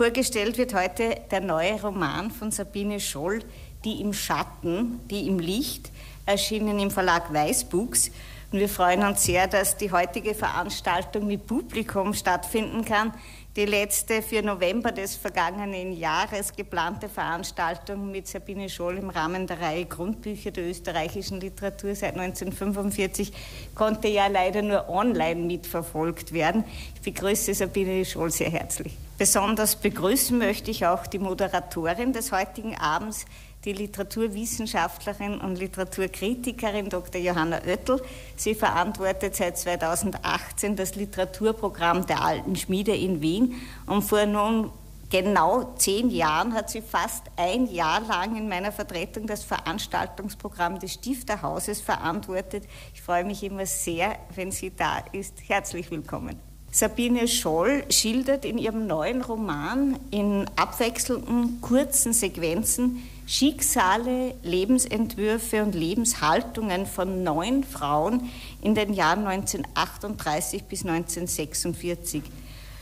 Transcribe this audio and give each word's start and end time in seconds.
Vorgestellt 0.00 0.56
wird 0.56 0.72
heute 0.72 1.14
der 1.30 1.42
neue 1.42 1.78
Roman 1.78 2.30
von 2.30 2.50
Sabine 2.50 3.00
Scholl, 3.00 3.40
Die 3.84 4.00
im 4.00 4.14
Schatten, 4.14 4.98
die 5.10 5.28
im 5.28 5.38
Licht, 5.38 5.90
erschienen 6.24 6.78
im 6.78 6.90
Verlag 6.90 7.30
Weißbuchs. 7.30 8.10
Und 8.50 8.60
wir 8.60 8.70
freuen 8.70 9.02
uns 9.02 9.24
sehr, 9.24 9.46
dass 9.46 9.76
die 9.76 9.92
heutige 9.92 10.34
Veranstaltung 10.34 11.26
mit 11.26 11.46
Publikum 11.46 12.14
stattfinden 12.14 12.82
kann. 12.86 13.12
Die 13.56 13.64
letzte 13.64 14.22
für 14.22 14.42
November 14.42 14.92
des 14.92 15.16
vergangenen 15.16 15.90
Jahres 15.92 16.54
geplante 16.54 17.08
Veranstaltung 17.08 18.08
mit 18.08 18.28
Sabine 18.28 18.68
Scholl 18.68 18.98
im 18.98 19.10
Rahmen 19.10 19.48
der 19.48 19.60
Reihe 19.60 19.86
Grundbücher 19.86 20.52
der 20.52 20.68
österreichischen 20.68 21.40
Literatur 21.40 21.96
seit 21.96 22.16
1945 22.16 23.32
konnte 23.74 24.06
ja 24.06 24.28
leider 24.28 24.62
nur 24.62 24.88
online 24.88 25.40
mitverfolgt 25.40 26.32
werden. 26.32 26.62
Ich 26.94 27.00
begrüße 27.00 27.52
Sabine 27.52 28.04
Scholl 28.04 28.30
sehr 28.30 28.50
herzlich. 28.50 28.96
Besonders 29.18 29.74
begrüßen 29.74 30.38
möchte 30.38 30.70
ich 30.70 30.86
auch 30.86 31.08
die 31.08 31.18
Moderatorin 31.18 32.12
des 32.12 32.30
heutigen 32.30 32.76
Abends, 32.76 33.26
die 33.64 33.72
Literaturwissenschaftlerin 33.72 35.40
und 35.40 35.58
Literaturkritikerin 35.58 36.88
Dr. 36.88 37.20
Johanna 37.20 37.58
Oettel. 37.66 38.02
Sie 38.36 38.54
verantwortet 38.54 39.36
seit 39.36 39.58
2018 39.58 40.76
das 40.76 40.94
Literaturprogramm 40.94 42.06
der 42.06 42.22
Alten 42.22 42.56
Schmiede 42.56 42.94
in 42.94 43.20
Wien 43.20 43.60
und 43.86 44.02
vor 44.02 44.24
nun 44.24 44.70
genau 45.10 45.74
zehn 45.76 46.08
Jahren 46.08 46.54
hat 46.54 46.70
sie 46.70 46.80
fast 46.80 47.24
ein 47.36 47.66
Jahr 47.66 48.00
lang 48.00 48.36
in 48.36 48.48
meiner 48.48 48.72
Vertretung 48.72 49.26
das 49.26 49.44
Veranstaltungsprogramm 49.44 50.78
des 50.78 50.94
Stifterhauses 50.94 51.80
verantwortet. 51.80 52.64
Ich 52.94 53.02
freue 53.02 53.24
mich 53.24 53.42
immer 53.42 53.66
sehr, 53.66 54.16
wenn 54.34 54.52
sie 54.52 54.74
da 54.74 54.98
ist. 55.12 55.36
Herzlich 55.48 55.90
willkommen. 55.90 56.49
Sabine 56.72 57.26
Scholl 57.26 57.84
schildert 57.90 58.44
in 58.44 58.56
ihrem 58.56 58.86
neuen 58.86 59.22
Roman 59.22 59.98
in 60.12 60.48
abwechselnden 60.54 61.60
kurzen 61.60 62.12
Sequenzen 62.12 63.02
Schicksale, 63.26 64.34
Lebensentwürfe 64.42 65.62
und 65.62 65.74
Lebenshaltungen 65.74 66.86
von 66.86 67.22
neun 67.22 67.64
Frauen 67.64 68.28
in 68.60 68.74
den 68.74 68.92
Jahren 68.92 69.26
1938 69.26 70.64
bis 70.64 70.84
1946. 70.84 72.22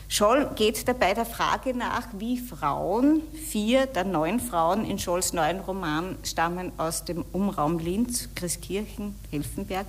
Scholl 0.08 0.50
geht 0.54 0.88
dabei 0.88 1.12
der 1.12 1.26
Frage 1.26 1.76
nach, 1.76 2.08
wie 2.18 2.38
Frauen, 2.38 3.20
vier 3.46 3.86
der 3.86 4.04
neun 4.04 4.40
Frauen 4.40 4.86
in 4.86 4.98
Scholls 4.98 5.34
neuen 5.34 5.60
Roman 5.60 6.16
stammen 6.24 6.72
aus 6.78 7.04
dem 7.04 7.26
Umraum 7.32 7.78
Linz, 7.78 8.30
Christkirchen, 8.34 9.14
Helfenberg, 9.30 9.86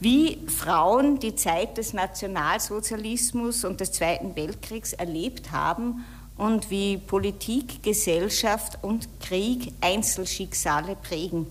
wie 0.00 0.38
Frauen 0.48 1.18
die 1.18 1.34
Zeit 1.34 1.76
des 1.76 1.92
Nationalsozialismus 1.92 3.64
und 3.64 3.80
des 3.80 3.92
Zweiten 3.92 4.34
Weltkriegs 4.34 4.94
erlebt 4.94 5.52
haben 5.52 6.04
und 6.38 6.70
wie 6.70 6.96
Politik, 6.96 7.82
Gesellschaft 7.82 8.78
und 8.80 9.08
Krieg 9.20 9.74
Einzelschicksale 9.82 10.96
prägen. 10.96 11.46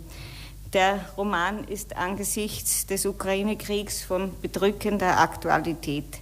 Der 0.74 1.00
Roman 1.16 1.64
ist 1.64 1.96
angesichts 1.96 2.88
des 2.88 3.06
Ukraine-Kriegs 3.06 4.04
von 4.04 4.32
bedrückender 4.42 5.20
Aktualität. 5.20 6.20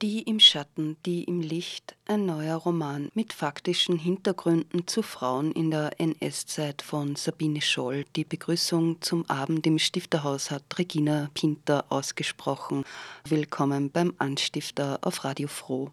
Die 0.00 0.22
im 0.22 0.38
Schatten, 0.38 0.96
die 1.04 1.24
im 1.24 1.40
Licht, 1.40 1.96
ein 2.06 2.24
neuer 2.24 2.54
Roman 2.54 3.10
mit 3.14 3.32
faktischen 3.32 3.98
Hintergründen 3.98 4.86
zu 4.86 5.02
Frauen 5.02 5.50
in 5.50 5.72
der 5.72 5.98
NS-Zeit 5.98 6.82
von 6.82 7.16
Sabine 7.16 7.60
Scholl. 7.60 8.04
Die 8.14 8.22
Begrüßung 8.22 9.02
zum 9.02 9.28
Abend 9.28 9.66
im 9.66 9.80
Stifterhaus 9.80 10.52
hat 10.52 10.62
Regina 10.78 11.30
Pinter 11.34 11.84
ausgesprochen. 11.88 12.84
Willkommen 13.24 13.90
beim 13.90 14.14
Anstifter 14.18 15.00
auf 15.02 15.24
Radio 15.24 15.48
Froh. 15.48 15.90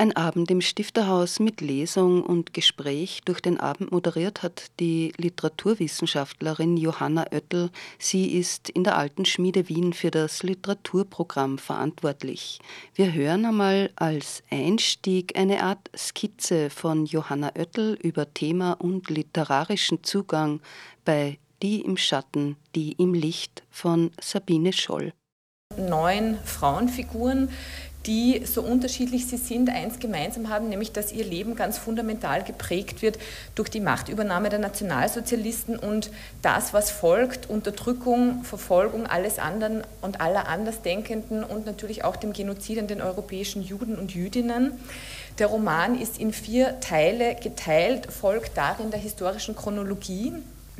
Ein 0.00 0.16
Abend 0.16 0.50
im 0.50 0.62
Stifterhaus 0.62 1.40
mit 1.40 1.60
Lesung 1.60 2.22
und 2.22 2.54
Gespräch. 2.54 3.20
Durch 3.26 3.42
den 3.42 3.60
Abend 3.60 3.92
moderiert 3.92 4.42
hat 4.42 4.70
die 4.80 5.12
Literaturwissenschaftlerin 5.18 6.78
Johanna 6.78 7.26
Oettel. 7.30 7.68
Sie 7.98 8.32
ist 8.32 8.70
in 8.70 8.82
der 8.82 8.96
Alten 8.96 9.26
Schmiede 9.26 9.68
Wien 9.68 9.92
für 9.92 10.10
das 10.10 10.42
Literaturprogramm 10.42 11.58
verantwortlich. 11.58 12.60
Wir 12.94 13.12
hören 13.12 13.44
einmal 13.44 13.90
als 13.96 14.42
Einstieg 14.50 15.38
eine 15.38 15.62
Art 15.62 15.90
Skizze 15.94 16.70
von 16.70 17.04
Johanna 17.04 17.52
Oettel 17.54 17.98
über 18.02 18.32
Thema 18.32 18.72
und 18.80 19.10
literarischen 19.10 20.02
Zugang 20.02 20.62
bei 21.04 21.38
Die 21.62 21.82
im 21.82 21.98
Schatten, 21.98 22.56
die 22.74 22.92
im 22.92 23.12
Licht 23.12 23.64
von 23.68 24.12
Sabine 24.18 24.72
Scholl. 24.72 25.12
Neun 25.76 26.38
Frauenfiguren, 26.44 27.48
die, 28.06 28.42
so 28.46 28.62
unterschiedlich 28.62 29.26
sie 29.26 29.36
sind, 29.36 29.68
eins 29.68 29.98
gemeinsam 29.98 30.48
haben, 30.48 30.68
nämlich 30.68 30.92
dass 30.92 31.12
ihr 31.12 31.24
Leben 31.24 31.54
ganz 31.54 31.76
fundamental 31.76 32.42
geprägt 32.42 33.02
wird 33.02 33.18
durch 33.54 33.68
die 33.68 33.80
Machtübernahme 33.80 34.48
der 34.48 34.58
Nationalsozialisten 34.58 35.78
und 35.78 36.10
das, 36.40 36.72
was 36.72 36.90
folgt, 36.90 37.50
Unterdrückung, 37.50 38.42
Verfolgung 38.44 39.06
alles 39.06 39.38
anderen 39.38 39.82
und 40.00 40.20
aller 40.20 40.48
Andersdenkenden 40.48 41.44
und 41.44 41.66
natürlich 41.66 42.04
auch 42.04 42.16
dem 42.16 42.32
Genozid 42.32 42.78
an 42.78 42.86
den 42.86 43.02
europäischen 43.02 43.62
Juden 43.62 43.98
und 43.98 44.14
Jüdinnen. 44.14 44.72
Der 45.38 45.48
Roman 45.48 45.98
ist 45.98 46.18
in 46.18 46.32
vier 46.32 46.80
Teile 46.80 47.34
geteilt, 47.34 48.10
folgt 48.10 48.56
darin 48.56 48.90
der 48.90 49.00
historischen 49.00 49.54
Chronologie. 49.56 50.32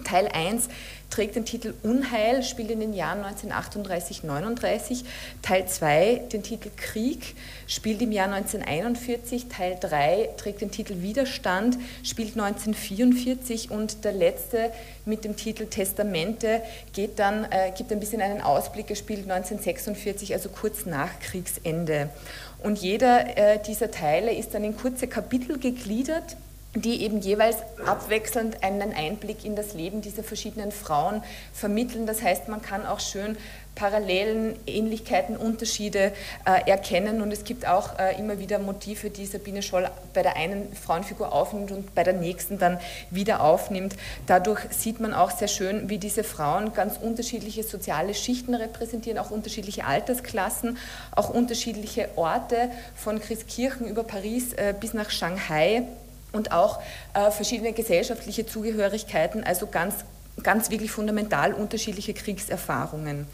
Teil 0.04 0.28
1 0.28 0.68
trägt 1.10 1.36
den 1.36 1.44
Titel 1.44 1.74
Unheil, 1.82 2.42
spielt 2.42 2.70
in 2.70 2.80
den 2.80 2.92
Jahren 2.92 3.24
1938-39. 3.24 5.04
Teil 5.42 5.66
2 5.66 6.22
den 6.32 6.42
Titel 6.42 6.70
Krieg, 6.76 7.34
spielt 7.66 8.00
im 8.00 8.12
Jahr 8.12 8.32
1941. 8.32 9.48
Teil 9.48 9.76
3 9.80 10.30
trägt 10.36 10.60
den 10.60 10.70
Titel 10.70 11.02
Widerstand, 11.02 11.78
spielt 12.02 12.38
1944. 12.38 13.70
Und 13.70 14.04
der 14.04 14.12
letzte 14.12 14.70
mit 15.04 15.24
dem 15.24 15.36
Titel 15.36 15.66
Testamente 15.66 16.62
geht 16.92 17.18
dann, 17.18 17.44
äh, 17.44 17.72
gibt 17.76 17.92
ein 17.92 18.00
bisschen 18.00 18.22
einen 18.22 18.40
Ausblick, 18.40 18.90
er 18.90 18.96
spielt 18.96 19.22
1946, 19.22 20.32
also 20.32 20.48
kurz 20.48 20.86
nach 20.86 21.18
Kriegsende. 21.20 22.10
Und 22.62 22.78
jeder 22.78 23.36
äh, 23.36 23.58
dieser 23.62 23.90
Teile 23.90 24.32
ist 24.32 24.54
dann 24.54 24.64
in 24.64 24.76
kurze 24.76 25.08
Kapitel 25.08 25.58
gegliedert 25.58 26.36
die 26.74 27.02
eben 27.02 27.20
jeweils 27.20 27.56
abwechselnd 27.84 28.62
einen 28.62 28.92
Einblick 28.92 29.44
in 29.44 29.56
das 29.56 29.74
Leben 29.74 30.02
dieser 30.02 30.22
verschiedenen 30.22 30.70
Frauen 30.70 31.22
vermitteln. 31.52 32.06
Das 32.06 32.22
heißt, 32.22 32.48
man 32.48 32.62
kann 32.62 32.86
auch 32.86 33.00
schön 33.00 33.36
Parallelen, 33.74 34.56
Ähnlichkeiten, 34.66 35.36
Unterschiede 35.36 36.12
äh, 36.44 36.68
erkennen 36.70 37.22
und 37.22 37.32
es 37.32 37.44
gibt 37.44 37.66
auch 37.66 37.98
äh, 37.98 38.18
immer 38.18 38.38
wieder 38.38 38.58
Motive, 38.58 39.10
die 39.10 39.26
Sabine 39.26 39.62
Scholl 39.62 39.88
bei 40.12 40.22
der 40.22 40.36
einen 40.36 40.72
Frauenfigur 40.74 41.32
aufnimmt 41.32 41.72
und 41.72 41.94
bei 41.94 42.04
der 42.04 42.12
nächsten 42.12 42.58
dann 42.58 42.78
wieder 43.10 43.42
aufnimmt. 43.42 43.96
Dadurch 44.26 44.60
sieht 44.70 45.00
man 45.00 45.14
auch 45.14 45.30
sehr 45.30 45.48
schön, 45.48 45.88
wie 45.88 45.98
diese 45.98 46.24
Frauen 46.24 46.72
ganz 46.72 46.98
unterschiedliche 46.98 47.62
soziale 47.62 48.12
Schichten 48.14 48.54
repräsentieren, 48.54 49.18
auch 49.18 49.30
unterschiedliche 49.30 49.86
Altersklassen, 49.86 50.76
auch 51.12 51.30
unterschiedliche 51.30 52.10
Orte 52.16 52.70
von 52.94 53.20
Christkirchen 53.20 53.86
über 53.86 54.04
Paris 54.04 54.52
äh, 54.52 54.74
bis 54.78 54.94
nach 54.94 55.10
Shanghai 55.10 55.84
und 56.32 56.52
auch 56.52 56.80
äh, 57.14 57.30
verschiedene 57.30 57.72
gesellschaftliche 57.72 58.46
Zugehörigkeiten, 58.46 59.44
also 59.44 59.66
ganz, 59.66 59.96
ganz 60.42 60.70
wirklich 60.70 60.90
fundamental 60.90 61.52
unterschiedliche 61.52 62.14
Kriegserfahrungen. 62.14 63.26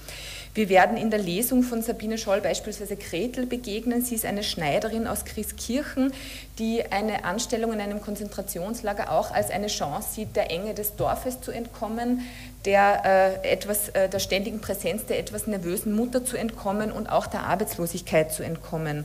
Wir 0.57 0.71
werden 0.71 0.97
in 0.97 1.11
der 1.11 1.19
Lesung 1.19 1.63
von 1.63 1.83
Sabine 1.83 2.17
Scholl 2.17 2.41
beispielsweise 2.41 2.97
Gretel 2.97 3.45
begegnen. 3.45 4.01
Sie 4.01 4.15
ist 4.15 4.25
eine 4.25 4.43
Schneiderin 4.43 5.07
aus 5.07 5.27
Christkirchen, 5.27 6.15
die 6.59 6.83
eine 6.91 7.25
Anstellung 7.25 7.75
in 7.75 7.81
einem 7.81 8.01
Konzentrationslager 8.01 9.13
auch 9.13 9.33
als 9.33 9.51
eine 9.51 9.67
Chance 9.67 10.15
sieht, 10.15 10.35
der 10.35 10.51
Enge 10.51 10.73
des 10.73 10.97
Dorfes 10.97 11.43
zu 11.43 11.51
entkommen, 11.51 12.23
der, 12.67 13.41
äh, 13.43 13.53
etwas, 13.53 13.89
äh, 13.91 14.09
der 14.09 14.19
ständigen 14.19 14.61
Präsenz 14.61 15.07
der 15.07 15.19
etwas 15.19 15.47
nervösen 15.47 15.95
Mutter 15.95 16.25
zu 16.25 16.37
entkommen 16.37 16.93
und 16.93 17.07
auch 17.07 17.27
der 17.27 17.45
Arbeitslosigkeit 17.45 18.33
zu 18.33 18.43
entkommen. 18.43 19.05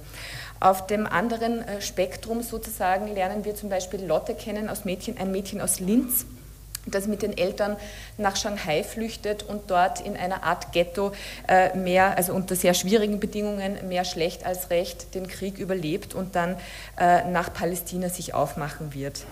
Auf 0.59 0.85
dem 0.87 1.07
anderen 1.07 1.67
äh, 1.67 1.81
Spektrum 1.81 2.41
sozusagen 2.41 3.07
lernen 3.07 3.45
wir 3.45 3.55
zum 3.55 3.69
Beispiel 3.69 4.03
Lotte 4.03 4.33
kennen, 4.35 4.69
aus 4.69 4.85
Mädchen, 4.85 5.17
ein 5.17 5.31
Mädchen 5.31 5.61
aus 5.61 5.79
Linz, 5.79 6.25
das 6.85 7.07
mit 7.07 7.21
den 7.21 7.37
Eltern 7.37 7.77
nach 8.17 8.35
Shanghai 8.35 8.83
flüchtet 8.83 9.43
und 9.43 9.69
dort 9.69 10.01
in 10.01 10.17
einer 10.17 10.43
Art 10.43 10.71
Ghetto 10.71 11.13
äh, 11.47 11.75
mehr, 11.77 12.17
also 12.17 12.33
unter 12.33 12.55
sehr 12.55 12.73
schwierigen 12.73 13.19
Bedingungen, 13.19 13.87
mehr 13.87 14.05
schlecht 14.05 14.45
als 14.45 14.71
recht 14.71 15.13
den 15.13 15.27
Krieg 15.27 15.59
überlebt 15.59 16.15
und 16.15 16.35
dann 16.35 16.57
äh, 16.99 17.29
nach 17.29 17.53
Palästina 17.53 18.09
sich 18.09 18.33
aufmachen 18.33 18.93
wird. 18.93 19.25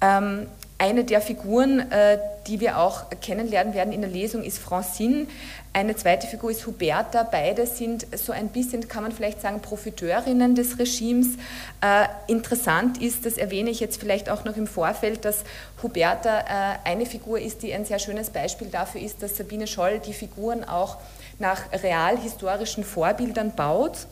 Ähm, 0.00 0.46
eine 0.78 1.04
der 1.04 1.20
Figuren, 1.20 1.90
äh, 1.90 2.18
die 2.46 2.60
wir 2.60 2.78
auch 2.78 3.04
kennenlernen 3.20 3.74
werden 3.74 3.92
in 3.92 4.00
der 4.00 4.10
Lesung, 4.10 4.42
ist 4.42 4.58
Francine. 4.58 5.26
Eine 5.72 5.96
zweite 5.96 6.26
Figur 6.26 6.50
ist 6.50 6.66
Huberta. 6.66 7.22
Beide 7.22 7.66
sind 7.66 8.06
so 8.16 8.32
ein 8.32 8.48
bisschen, 8.48 8.86
kann 8.88 9.02
man 9.02 9.12
vielleicht 9.12 9.40
sagen, 9.40 9.60
Profiteurinnen 9.60 10.54
des 10.54 10.78
Regimes. 10.78 11.36
Äh, 11.80 12.06
interessant 12.26 13.00
ist, 13.00 13.24
das 13.24 13.38
erwähne 13.38 13.70
ich 13.70 13.80
jetzt 13.80 14.00
vielleicht 14.00 14.28
auch 14.28 14.44
noch 14.44 14.56
im 14.56 14.66
Vorfeld, 14.66 15.24
dass 15.24 15.44
Huberta 15.82 16.40
äh, 16.40 16.88
eine 16.88 17.06
Figur 17.06 17.38
ist, 17.38 17.62
die 17.62 17.72
ein 17.72 17.84
sehr 17.84 17.98
schönes 17.98 18.30
Beispiel 18.30 18.68
dafür 18.68 19.00
ist, 19.00 19.22
dass 19.22 19.36
Sabine 19.36 19.66
Scholl 19.66 20.00
die 20.00 20.12
Figuren 20.12 20.64
auch 20.64 20.98
nach 21.38 21.72
realhistorischen 21.72 22.84
Vorbildern 22.84 23.54
baut. 23.54 24.06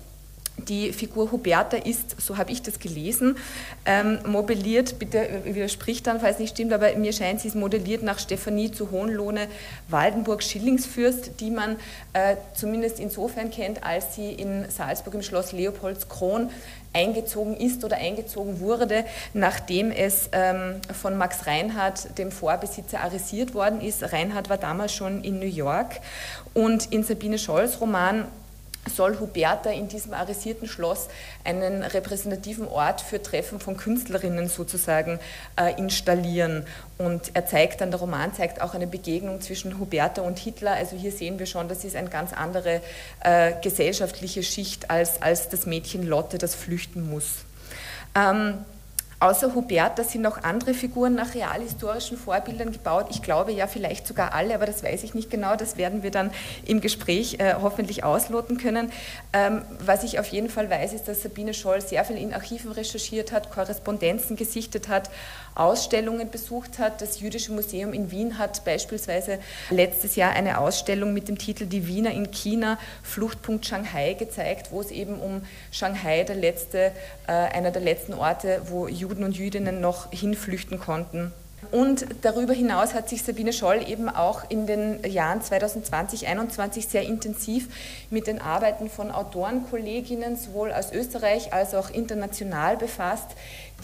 Die 0.58 0.93
Figur 0.93 1.32
Huberta 1.32 1.76
ist, 1.76 2.20
so 2.20 2.37
habe 2.37 2.52
ich 2.52 2.62
das 2.62 2.78
gelesen, 2.78 3.37
ähm, 3.84 4.19
modelliert, 4.26 4.99
bitte 4.99 5.43
widerspricht 5.44 6.06
dann, 6.06 6.20
falls 6.20 6.38
nicht 6.38 6.50
stimmt, 6.50 6.72
aber 6.72 6.94
mir 6.94 7.12
scheint, 7.12 7.40
sie 7.40 7.49
ist 7.49 7.54
modelliert 7.54 8.02
nach 8.02 8.19
Stefanie 8.19 8.70
zu 8.70 8.90
Hohenlohne 8.90 9.49
Waldenburg-Schillingsfürst, 9.88 11.40
die 11.40 11.50
man 11.50 11.76
äh, 12.12 12.37
zumindest 12.54 13.00
insofern 13.00 13.50
kennt, 13.50 13.82
als 13.82 14.14
sie 14.14 14.32
in 14.32 14.69
Salzburg 14.69 15.14
im 15.14 15.22
Schloss 15.22 15.52
Leopoldskron 15.52 16.50
eingezogen 16.93 17.56
ist 17.56 17.84
oder 17.84 17.96
eingezogen 17.96 18.60
wurde, 18.60 19.05
nachdem 19.32 19.90
es 19.90 20.28
ähm, 20.32 20.81
von 20.93 21.16
Max 21.16 21.46
Reinhardt, 21.46 22.19
dem 22.19 22.31
Vorbesitzer, 22.31 23.00
arisiert 23.00 23.55
worden 23.55 23.81
ist. 23.81 24.12
Reinhardt 24.12 24.50
war 24.50 24.58
damals 24.58 24.93
schon 24.93 25.25
in 25.25 25.38
New 25.38 25.46
York 25.46 26.00
und 26.55 26.93
in 26.93 27.02
Sabine 27.02 27.38
Scholls 27.38 27.81
Roman 27.81 28.26
soll 28.88 29.20
Huberta 29.20 29.70
in 29.70 29.88
diesem 29.88 30.12
arisierten 30.12 30.67
Schloss 30.67 31.08
einen 31.44 31.82
repräsentativen 31.82 32.67
Ort 32.67 33.00
für 33.00 33.23
Treffen 33.23 33.61
von 33.61 33.76
Künstlerinnen 33.76 34.49
sozusagen 34.49 35.20
äh, 35.56 35.79
installieren. 35.79 36.67
Und 36.99 37.31
er 37.34 37.46
zeigt 37.46 37.81
dann, 37.81 37.90
der 37.90 38.00
Roman 38.00 38.34
zeigt 38.34 38.61
auch 38.61 38.75
eine 38.75 38.87
Begegnung 38.87 39.40
zwischen 39.40 39.79
Huberta 39.79 40.23
und 40.23 40.38
Hitler. 40.38 40.73
Also 40.73 40.96
hier 40.96 41.12
sehen 41.12 41.38
wir 41.38 41.46
schon, 41.46 41.69
das 41.69 41.84
ist 41.84 41.94
eine 41.94 42.11
ganz 42.11 42.32
andere 42.32 42.81
äh, 43.20 43.52
gesellschaftliche 43.62 44.43
Schicht 44.43 44.90
als, 44.90 45.23
als 45.23 45.49
das 45.49 45.67
Mädchen 45.67 46.05
Lotte, 46.06 46.38
das 46.38 46.55
flüchten 46.55 47.08
muss. 47.08 47.44
Ähm, 48.14 48.64
Außer 49.22 49.54
Huberta 49.54 50.02
sind 50.02 50.22
noch 50.22 50.42
andere 50.42 50.74
Figuren 50.74 51.14
nach 51.14 51.36
realhistorischen 51.36 52.19
Vorbildern 52.19 52.72
gebaut. 52.72 53.06
Ich 53.10 53.22
glaube 53.22 53.52
ja 53.52 53.69
vielleicht 53.69 54.04
sogar 54.04 54.34
alle, 54.34 54.52
aber 54.52 54.66
das 54.66 54.82
weiß 54.82 55.04
ich 55.04 55.14
nicht 55.14 55.30
genau. 55.30 55.54
Das 55.54 55.76
werden 55.76 56.02
wir 56.02 56.10
dann 56.10 56.32
im 56.66 56.80
Gespräch 56.80 57.36
äh, 57.38 57.54
hoffentlich 57.62 58.02
ausloten 58.02 58.58
können. 58.58 58.90
Ähm, 59.32 59.62
was 59.78 60.02
ich 60.02 60.19
auf 60.19 60.26
jeden 60.26 60.48
Fall 60.48 60.69
weiß, 60.69 60.92
ist, 60.92 61.06
dass 61.06 61.22
Sabine 61.22 61.54
Scholl 61.54 61.80
sehr 61.80 62.04
viel 62.04 62.16
in 62.16 62.34
Archiven 62.34 62.72
recherchiert 62.72 63.30
hat, 63.30 63.52
Korrespondenzen 63.52 64.34
gesichtet 64.34 64.88
hat, 64.88 65.08
Ausstellungen 65.54 66.28
besucht 66.28 66.80
hat. 66.80 67.00
Das 67.00 67.20
Jüdische 67.20 67.52
Museum 67.52 67.92
in 67.92 68.10
Wien 68.10 68.38
hat 68.38 68.64
beispielsweise 68.64 69.38
letztes 69.70 70.16
Jahr 70.16 70.32
eine 70.32 70.58
Ausstellung 70.58 71.14
mit 71.14 71.28
dem 71.28 71.38
Titel 71.38 71.66
Die 71.66 71.86
Wiener 71.86 72.10
in 72.10 72.32
China, 72.32 72.76
Fluchtpunkt 73.04 73.66
Shanghai 73.66 74.14
gezeigt, 74.14 74.72
wo 74.72 74.80
es 74.80 74.90
eben 74.90 75.20
um 75.20 75.42
Shanghai, 75.70 76.24
der 76.24 76.34
letzte, 76.34 76.90
äh, 77.28 77.32
einer 77.32 77.70
der 77.70 77.82
letzten 77.82 78.14
Orte, 78.14 78.62
wo 78.66 78.88
Juden 78.88 79.11
und 79.20 79.36
Jüdinnen 79.36 79.80
noch 79.80 80.10
hinflüchten 80.10 80.78
konnten. 80.78 81.32
Und 81.70 82.06
darüber 82.22 82.52
hinaus 82.52 82.92
hat 82.92 83.08
sich 83.08 83.22
Sabine 83.22 83.52
Scholl 83.52 83.88
eben 83.88 84.08
auch 84.08 84.42
in 84.50 84.66
den 84.66 85.02
Jahren 85.04 85.40
2020, 85.40 86.20
2021 86.20 86.88
sehr 86.88 87.02
intensiv 87.02 87.68
mit 88.10 88.26
den 88.26 88.40
Arbeiten 88.40 88.90
von 88.90 89.12
Autorenkolleginnen 89.12 90.36
sowohl 90.36 90.72
aus 90.72 90.92
Österreich 90.92 91.52
als 91.52 91.74
auch 91.74 91.88
international 91.88 92.76
befasst, 92.76 93.28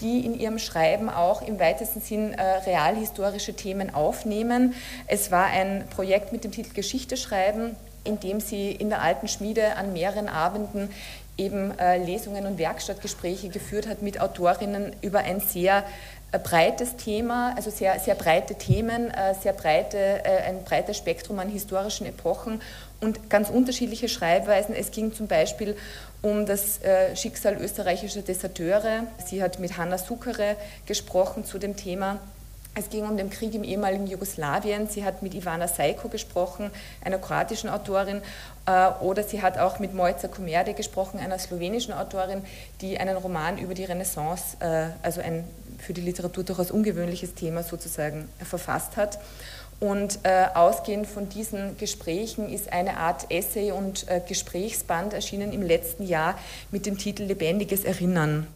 die 0.00 0.26
in 0.26 0.38
ihrem 0.38 0.58
Schreiben 0.58 1.08
auch 1.08 1.40
im 1.40 1.60
weitesten 1.60 2.00
Sinn 2.00 2.34
äh, 2.34 2.42
realhistorische 2.42 3.54
Themen 3.54 3.94
aufnehmen. 3.94 4.74
Es 5.06 5.30
war 5.30 5.46
ein 5.46 5.84
Projekt 5.94 6.32
mit 6.32 6.42
dem 6.42 6.50
Titel 6.50 6.74
Geschichte 6.74 7.16
schreiben, 7.16 7.76
in 8.02 8.18
dem 8.18 8.40
sie 8.40 8.72
in 8.72 8.88
der 8.88 9.02
alten 9.02 9.28
Schmiede 9.28 9.76
an 9.76 9.92
mehreren 9.92 10.28
Abenden 10.28 10.90
eben 11.38 11.78
äh, 11.78 12.04
Lesungen 12.04 12.46
und 12.46 12.58
Werkstattgespräche 12.58 13.48
geführt 13.48 13.86
hat 13.86 14.02
mit 14.02 14.20
Autorinnen 14.20 14.94
über 15.00 15.20
ein 15.20 15.40
sehr 15.40 15.84
äh, 16.32 16.38
breites 16.38 16.96
Thema, 16.96 17.54
also 17.56 17.70
sehr, 17.70 17.98
sehr 18.00 18.16
breite 18.16 18.56
Themen, 18.56 19.10
äh, 19.10 19.34
sehr 19.40 19.52
breite, 19.52 20.22
ein 20.46 20.64
breites 20.64 20.96
Spektrum 20.98 21.38
an 21.38 21.48
historischen 21.48 22.06
Epochen 22.06 22.60
und 23.00 23.30
ganz 23.30 23.48
unterschiedliche 23.48 24.08
Schreibweisen. 24.08 24.74
Es 24.74 24.90
ging 24.90 25.14
zum 25.14 25.28
Beispiel 25.28 25.76
um 26.20 26.46
das 26.46 26.80
Schicksal 27.14 27.56
österreichischer 27.56 28.22
Deserteure. 28.22 29.04
Sie 29.24 29.40
hat 29.40 29.60
mit 29.60 29.76
Hanna 29.76 29.98
Sukere 29.98 30.56
gesprochen 30.84 31.44
zu 31.44 31.58
dem 31.58 31.76
Thema. 31.76 32.18
Es 32.78 32.90
ging 32.90 33.04
um 33.08 33.16
den 33.16 33.28
Krieg 33.28 33.54
im 33.56 33.64
ehemaligen 33.64 34.06
Jugoslawien. 34.06 34.86
Sie 34.86 35.04
hat 35.04 35.20
mit 35.20 35.34
Ivana 35.34 35.66
Seiko 35.66 36.08
gesprochen, 36.08 36.70
einer 37.04 37.18
kroatischen 37.18 37.68
Autorin. 37.68 38.22
Äh, 38.66 38.90
oder 39.00 39.24
sie 39.24 39.42
hat 39.42 39.58
auch 39.58 39.80
mit 39.80 39.94
Mojca 39.94 40.28
Komerde 40.28 40.74
gesprochen, 40.74 41.18
einer 41.18 41.40
slowenischen 41.40 41.92
Autorin, 41.92 42.42
die 42.80 42.96
einen 42.96 43.16
Roman 43.16 43.58
über 43.58 43.74
die 43.74 43.84
Renaissance, 43.84 44.56
äh, 44.60 44.90
also 45.02 45.20
ein 45.20 45.42
für 45.78 45.92
die 45.92 46.00
Literatur 46.00 46.44
durchaus 46.44 46.70
ungewöhnliches 46.70 47.34
Thema 47.34 47.64
sozusagen 47.64 48.28
verfasst 48.44 48.96
hat. 48.96 49.18
Und 49.80 50.20
äh, 50.22 50.46
ausgehend 50.54 51.08
von 51.08 51.28
diesen 51.28 51.76
Gesprächen 51.78 52.48
ist 52.48 52.72
eine 52.72 52.96
Art 52.98 53.30
Essay 53.30 53.72
und 53.72 54.06
äh, 54.08 54.20
Gesprächsband 54.26 55.14
erschienen 55.14 55.52
im 55.52 55.62
letzten 55.62 56.04
Jahr 56.04 56.38
mit 56.70 56.86
dem 56.86 56.96
Titel 56.96 57.24
Lebendiges 57.24 57.82
Erinnern. 57.82 58.46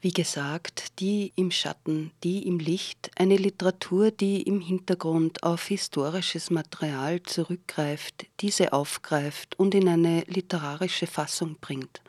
Wie 0.00 0.12
gesagt, 0.12 1.00
die 1.00 1.32
im 1.36 1.50
Schatten, 1.50 2.12
die 2.22 2.46
im 2.46 2.58
Licht, 2.58 3.10
eine 3.16 3.36
Literatur, 3.36 4.10
die 4.10 4.42
im 4.42 4.60
Hintergrund 4.60 5.42
auf 5.42 5.66
historisches 5.66 6.50
Material 6.50 7.22
zurückgreift, 7.22 8.26
diese 8.40 8.72
aufgreift 8.72 9.58
und 9.58 9.74
in 9.74 9.88
eine 9.88 10.22
literarische 10.26 11.06
Fassung 11.06 11.56
bringt. 11.60 12.02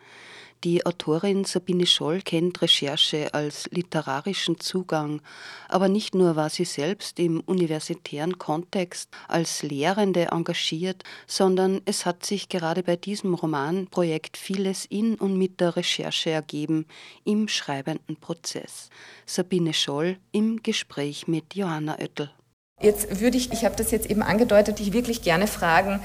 Die 0.63 0.83
Autorin 0.87 1.45
Sabine 1.45 1.85
Scholl 1.85 2.21
kennt 2.21 2.63
Recherche 2.63 3.31
als 3.35 3.69
literarischen 3.71 4.59
Zugang, 4.59 5.21
aber 5.69 5.87
nicht 5.87 6.15
nur 6.15 6.35
war 6.35 6.49
sie 6.49 6.65
selbst 6.65 7.19
im 7.19 7.41
universitären 7.41 8.39
Kontext 8.39 9.09
als 9.27 9.61
Lehrende 9.61 10.29
engagiert, 10.31 11.03
sondern 11.27 11.81
es 11.85 12.07
hat 12.07 12.25
sich 12.25 12.49
gerade 12.49 12.81
bei 12.81 12.95
diesem 12.95 13.35
Romanprojekt 13.35 14.35
vieles 14.35 14.85
in 14.85 15.15
und 15.15 15.37
mit 15.37 15.61
der 15.61 15.75
Recherche 15.75 16.31
ergeben 16.31 16.87
im 17.23 17.47
schreibenden 17.47 18.15
Prozess. 18.15 18.89
Sabine 19.27 19.75
Scholl 19.75 20.17
im 20.31 20.63
Gespräch 20.63 21.27
mit 21.27 21.53
Johanna 21.53 21.99
Oettel. 21.99 22.31
Jetzt 22.81 23.21
würde 23.21 23.37
ich, 23.37 23.51
ich 23.51 23.63
habe 23.63 23.75
das 23.75 23.91
jetzt 23.91 24.09
eben 24.09 24.23
angedeutet, 24.23 24.79
dich 24.79 24.93
wirklich 24.93 25.21
gerne 25.21 25.47
fragen, 25.47 25.99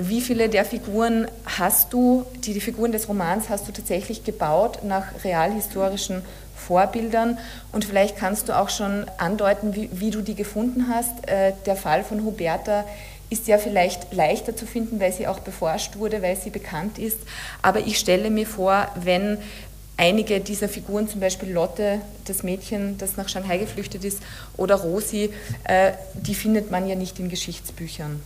wie 0.00 0.20
viele 0.20 0.48
der 0.48 0.64
Figuren 0.64 1.26
hast 1.44 1.92
du, 1.92 2.24
die, 2.44 2.52
die 2.52 2.60
Figuren 2.60 2.92
des 2.92 3.08
Romans 3.08 3.48
hast 3.48 3.66
du 3.66 3.72
tatsächlich 3.72 4.22
gebaut 4.22 4.84
nach 4.84 5.24
realhistorischen 5.24 6.22
Vorbildern? 6.56 7.36
Und 7.72 7.84
vielleicht 7.84 8.16
kannst 8.16 8.48
du 8.48 8.56
auch 8.56 8.70
schon 8.70 9.06
andeuten, 9.18 9.74
wie, 9.74 9.90
wie 9.92 10.10
du 10.10 10.22
die 10.22 10.36
gefunden 10.36 10.86
hast. 10.88 11.28
Äh, 11.28 11.52
der 11.66 11.74
Fall 11.74 12.04
von 12.04 12.24
Huberta 12.24 12.84
ist 13.28 13.48
ja 13.48 13.58
vielleicht 13.58 14.14
leichter 14.14 14.56
zu 14.56 14.66
finden, 14.66 15.00
weil 15.00 15.12
sie 15.12 15.26
auch 15.26 15.40
beforscht 15.40 15.96
wurde, 15.96 16.22
weil 16.22 16.36
sie 16.36 16.50
bekannt 16.50 16.98
ist. 16.98 17.18
Aber 17.60 17.80
ich 17.80 17.98
stelle 17.98 18.30
mir 18.30 18.46
vor, 18.46 18.86
wenn 18.94 19.38
einige 19.96 20.38
dieser 20.38 20.68
Figuren, 20.68 21.08
zum 21.08 21.20
Beispiel 21.20 21.50
Lotte, 21.50 22.00
das 22.24 22.44
Mädchen, 22.44 22.98
das 22.98 23.16
nach 23.16 23.28
Shanghai 23.28 23.58
geflüchtet 23.58 24.04
ist, 24.04 24.20
oder 24.56 24.76
Rosi, 24.76 25.30
äh, 25.64 25.92
die 26.14 26.36
findet 26.36 26.70
man 26.70 26.86
ja 26.86 26.94
nicht 26.94 27.18
in 27.18 27.28
Geschichtsbüchern. 27.28 28.22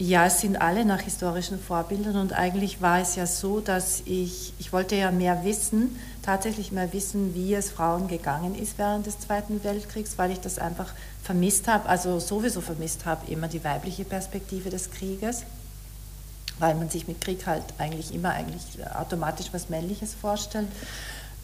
Ja, 0.00 0.24
es 0.24 0.40
sind 0.40 0.56
alle 0.56 0.86
nach 0.86 1.00
historischen 1.02 1.60
Vorbildern 1.60 2.16
und 2.16 2.32
eigentlich 2.32 2.80
war 2.80 3.00
es 3.00 3.16
ja 3.16 3.26
so, 3.26 3.60
dass 3.60 4.00
ich, 4.06 4.54
ich 4.58 4.72
wollte 4.72 4.96
ja 4.96 5.10
mehr 5.10 5.44
wissen, 5.44 5.94
tatsächlich 6.22 6.72
mehr 6.72 6.94
wissen, 6.94 7.34
wie 7.34 7.52
es 7.52 7.70
Frauen 7.70 8.08
gegangen 8.08 8.54
ist 8.54 8.78
während 8.78 9.04
des 9.04 9.20
Zweiten 9.20 9.62
Weltkriegs, 9.62 10.16
weil 10.16 10.30
ich 10.30 10.40
das 10.40 10.58
einfach 10.58 10.94
vermisst 11.22 11.68
habe, 11.68 11.86
also 11.86 12.18
sowieso 12.18 12.62
vermisst 12.62 13.04
habe, 13.04 13.30
immer 13.30 13.46
die 13.46 13.62
weibliche 13.62 14.04
Perspektive 14.04 14.70
des 14.70 14.90
Krieges 14.90 15.44
weil 16.60 16.74
man 16.74 16.90
sich 16.90 17.08
mit 17.08 17.20
Krieg 17.20 17.46
halt 17.46 17.64
eigentlich 17.78 18.14
immer 18.14 18.30
eigentlich 18.30 18.62
automatisch 18.94 19.46
was 19.52 19.70
Männliches 19.70 20.14
vorstellt. 20.14 20.68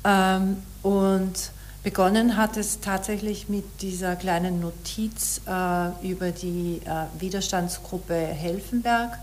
Ähm, 0.05 0.59
und 0.83 1.51
begonnen 1.87 2.37
hat 2.37 2.57
es 2.57 2.81
tatsächlich 2.81 3.49
mit 3.49 3.81
dieser 3.81 4.17
kleinen 4.17 4.59
Notiz 4.59 5.41
äh, 5.47 6.05
über 6.05 6.33
die 6.33 6.81
äh, 6.85 7.21
Widerstandsgruppe 7.21 8.13
Helfenberg, 8.13 9.17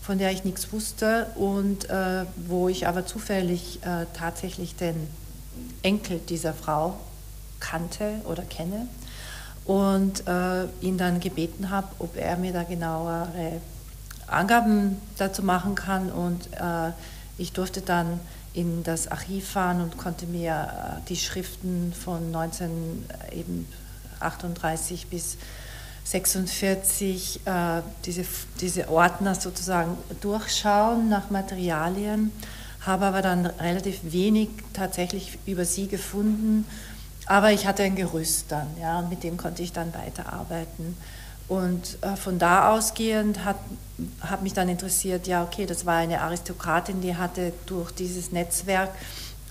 von 0.00 0.18
der 0.18 0.30
ich 0.30 0.44
nichts 0.44 0.72
wusste 0.72 1.26
und 1.34 1.90
äh, 1.90 2.24
wo 2.46 2.68
ich 2.68 2.86
aber 2.86 3.04
zufällig 3.04 3.80
äh, 3.82 4.06
tatsächlich 4.16 4.76
den 4.76 4.94
Enkel 5.82 6.20
dieser 6.20 6.54
Frau 6.54 7.00
kannte 7.58 8.20
oder 8.26 8.44
kenne. 8.44 8.86
und 9.64 10.24
äh, 10.28 10.66
ihn 10.82 10.96
dann 10.96 11.18
gebeten 11.18 11.70
habe, 11.70 11.88
ob 11.98 12.16
er 12.16 12.36
mir 12.36 12.52
da 12.52 12.62
genauere 12.62 13.60
Angaben 14.28 15.00
dazu 15.18 15.42
machen 15.42 15.74
kann 15.74 16.12
und 16.12 16.46
äh, 16.52 16.92
ich 17.38 17.52
durfte 17.52 17.80
dann 17.80 18.20
in 18.54 18.82
das 18.84 19.08
Archiv 19.08 19.50
fahren 19.50 19.82
und 19.82 19.98
konnte 19.98 20.24
mir 20.26 20.52
äh, 20.52 21.00
die 21.08 21.16
Schriften 21.16 21.92
von 21.92 22.34
1938 22.34 25.08
bis 25.08 25.36
46 26.04 27.40
äh, 27.46 27.82
diese, 28.04 28.24
diese 28.60 28.88
Ordner 28.88 29.34
sozusagen 29.34 29.98
durchschauen 30.20 31.08
nach 31.08 31.30
Materialien, 31.30 32.30
habe 32.80 33.06
aber 33.06 33.22
dann 33.22 33.46
relativ 33.46 34.00
wenig 34.04 34.50
tatsächlich 34.72 35.38
über 35.46 35.64
sie 35.64 35.88
gefunden. 35.88 36.64
Aber 37.26 37.50
ich 37.52 37.66
hatte 37.66 37.82
ein 37.82 37.96
Gerüst 37.96 38.46
dann, 38.50 38.68
ja, 38.80 38.98
und 38.98 39.08
mit 39.08 39.24
dem 39.24 39.38
konnte 39.38 39.62
ich 39.62 39.72
dann 39.72 39.94
weiterarbeiten. 39.94 40.94
Und 41.48 41.98
äh, 42.00 42.16
von 42.16 42.38
da 42.38 42.70
ausgehend 42.72 43.44
hat, 43.44 43.56
hat 44.20 44.42
mich 44.42 44.54
dann 44.54 44.68
interessiert, 44.68 45.26
ja, 45.26 45.42
okay, 45.44 45.66
das 45.66 45.84
war 45.84 45.96
eine 45.96 46.20
Aristokratin, 46.22 47.00
die 47.00 47.16
hatte 47.16 47.52
durch 47.66 47.90
dieses 47.92 48.32
Netzwerk 48.32 48.90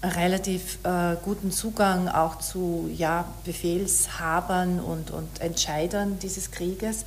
relativ 0.04 0.80
äh, 0.84 1.16
guten 1.24 1.52
Zugang 1.52 2.10
auch 2.10 2.40
zu 2.40 2.90
ja, 2.94 3.26
Befehlshabern 3.46 4.80
und, 4.80 5.12
und 5.12 5.40
Entscheidern 5.40 6.20
dieses 6.20 6.52
Krieges. 6.52 7.06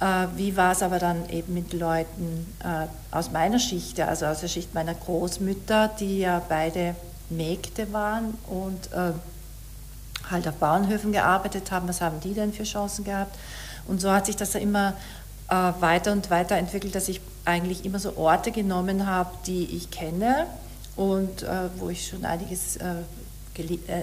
Äh, 0.00 0.26
wie 0.36 0.56
war 0.56 0.72
es 0.72 0.82
aber 0.82 0.98
dann 0.98 1.28
eben 1.28 1.54
mit 1.54 1.72
Leuten 1.72 2.52
äh, 2.64 2.86
aus 3.16 3.30
meiner 3.30 3.60
Schicht, 3.60 4.00
also 4.00 4.26
aus 4.26 4.40
der 4.40 4.48
Schicht 4.48 4.74
meiner 4.74 4.94
Großmütter, 4.94 5.90
die 6.00 6.20
ja 6.20 6.42
beide 6.48 6.96
Mägde 7.30 7.92
waren 7.92 8.34
und 8.48 8.92
äh, 8.92 9.12
halt 10.28 10.48
auf 10.48 10.54
Bauernhöfen 10.56 11.12
gearbeitet 11.12 11.70
haben? 11.70 11.86
Was 11.86 12.00
haben 12.00 12.18
die 12.20 12.34
denn 12.34 12.52
für 12.52 12.64
Chancen 12.64 13.04
gehabt? 13.04 13.36
Und 13.86 14.00
so 14.00 14.10
hat 14.10 14.26
sich 14.26 14.36
das 14.36 14.54
ja 14.54 14.60
immer 14.60 14.94
äh, 15.48 15.54
weiter 15.80 16.12
und 16.12 16.30
weiter 16.30 16.56
entwickelt, 16.56 16.94
dass 16.94 17.08
ich 17.08 17.20
eigentlich 17.44 17.84
immer 17.84 17.98
so 17.98 18.16
Orte 18.16 18.50
genommen 18.50 19.06
habe, 19.06 19.30
die 19.46 19.76
ich 19.76 19.90
kenne 19.90 20.46
und 20.96 21.42
äh, 21.42 21.68
wo 21.76 21.90
ich 21.90 22.08
schon 22.08 22.24
einiges 22.24 22.76
äh, 22.76 22.94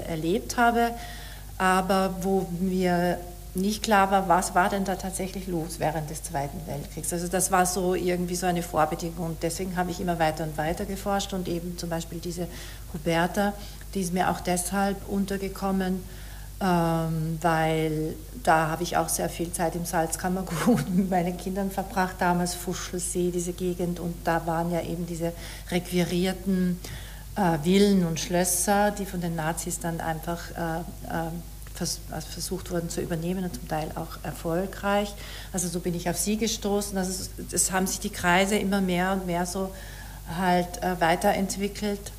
erlebt 0.07 0.57
habe, 0.57 0.91
aber 1.57 2.15
wo 2.21 2.47
mir 2.59 3.17
nicht 3.53 3.83
klar 3.83 4.11
war, 4.11 4.29
was 4.29 4.55
war 4.55 4.69
denn 4.69 4.85
da 4.85 4.95
tatsächlich 4.95 5.47
los 5.47 5.79
während 5.79 6.09
des 6.09 6.23
Zweiten 6.23 6.57
Weltkriegs. 6.67 7.11
Also 7.11 7.27
das 7.27 7.51
war 7.51 7.65
so 7.65 7.95
irgendwie 7.95 8.35
so 8.35 8.45
eine 8.45 8.63
Vorbedingung 8.63 9.25
und 9.25 9.43
deswegen 9.43 9.75
habe 9.75 9.91
ich 9.91 9.99
immer 9.99 10.19
weiter 10.19 10.45
und 10.45 10.57
weiter 10.57 10.85
geforscht 10.85 11.33
und 11.33 11.49
eben 11.49 11.77
zum 11.77 11.89
Beispiel 11.89 12.19
diese 12.19 12.47
Huberta, 12.93 13.53
die 13.93 14.01
ist 14.01 14.13
mir 14.13 14.29
auch 14.31 14.39
deshalb 14.39 14.97
untergekommen, 15.09 16.01
ähm, 16.61 17.39
weil 17.41 18.15
da 18.43 18.67
habe 18.67 18.83
ich 18.83 18.95
auch 18.95 19.09
sehr 19.09 19.29
viel 19.29 19.51
Zeit 19.51 19.75
im 19.75 19.85
Salzkammergut 19.85 20.89
mit 20.95 21.09
meinen 21.09 21.35
Kindern 21.37 21.71
verbracht, 21.71 22.15
damals 22.19 22.53
Fuschelsee, 22.53 23.31
diese 23.31 23.53
Gegend, 23.53 23.99
und 23.99 24.15
da 24.23 24.45
waren 24.45 24.71
ja 24.71 24.81
eben 24.81 25.07
diese 25.07 25.33
requirierten 25.71 26.79
äh, 27.35 27.57
Villen 27.63 28.05
und 28.05 28.19
Schlösser, 28.19 28.91
die 28.91 29.05
von 29.05 29.21
den 29.21 29.35
Nazis 29.35 29.79
dann 29.79 30.01
einfach 30.01 30.51
äh, 30.51 30.79
äh, 30.79 31.31
vers 31.73 31.99
also 32.11 32.27
versucht 32.27 32.69
wurden 32.69 32.89
zu 32.89 33.01
übernehmen 33.01 33.43
und 33.43 33.55
zum 33.55 33.67
Teil 33.67 33.89
auch 33.95 34.23
erfolgreich. 34.23 35.13
Also 35.51 35.67
so 35.67 35.79
bin 35.79 35.95
ich 35.95 36.09
auf 36.09 36.17
sie 36.17 36.37
gestoßen. 36.37 36.97
Also 36.97 37.27
es 37.51 37.71
haben 37.71 37.87
sich 37.87 37.99
die 37.99 38.09
Kreise 38.09 38.55
immer 38.55 38.81
mehr 38.81 39.13
und 39.13 39.25
mehr 39.25 39.45
so 39.45 39.71
halt 40.37 40.83
äh, 40.83 40.99
weiterentwickelt. 40.99 42.11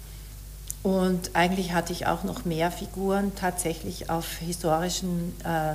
Und 0.82 1.34
eigentlich 1.34 1.72
hatte 1.72 1.92
ich 1.92 2.06
auch 2.06 2.24
noch 2.24 2.44
mehr 2.44 2.72
Figuren 2.72 3.32
tatsächlich 3.36 4.10
auf 4.10 4.38
historischen 4.38 5.34
äh, 5.44 5.72
äh, 5.72 5.74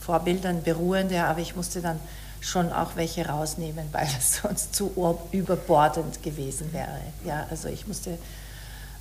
Vorbildern 0.00 0.62
beruhende, 0.62 1.24
aber 1.24 1.40
ich 1.40 1.54
musste 1.54 1.82
dann 1.82 2.00
schon 2.40 2.72
auch 2.72 2.96
welche 2.96 3.26
rausnehmen, 3.26 3.86
weil 3.92 4.08
es 4.18 4.36
sonst 4.42 4.74
zu 4.74 4.92
überbordend 5.32 6.22
gewesen 6.22 6.72
wäre. 6.72 7.00
Ja, 7.24 7.46
also 7.50 7.68
ich 7.68 7.86
musste 7.86 8.18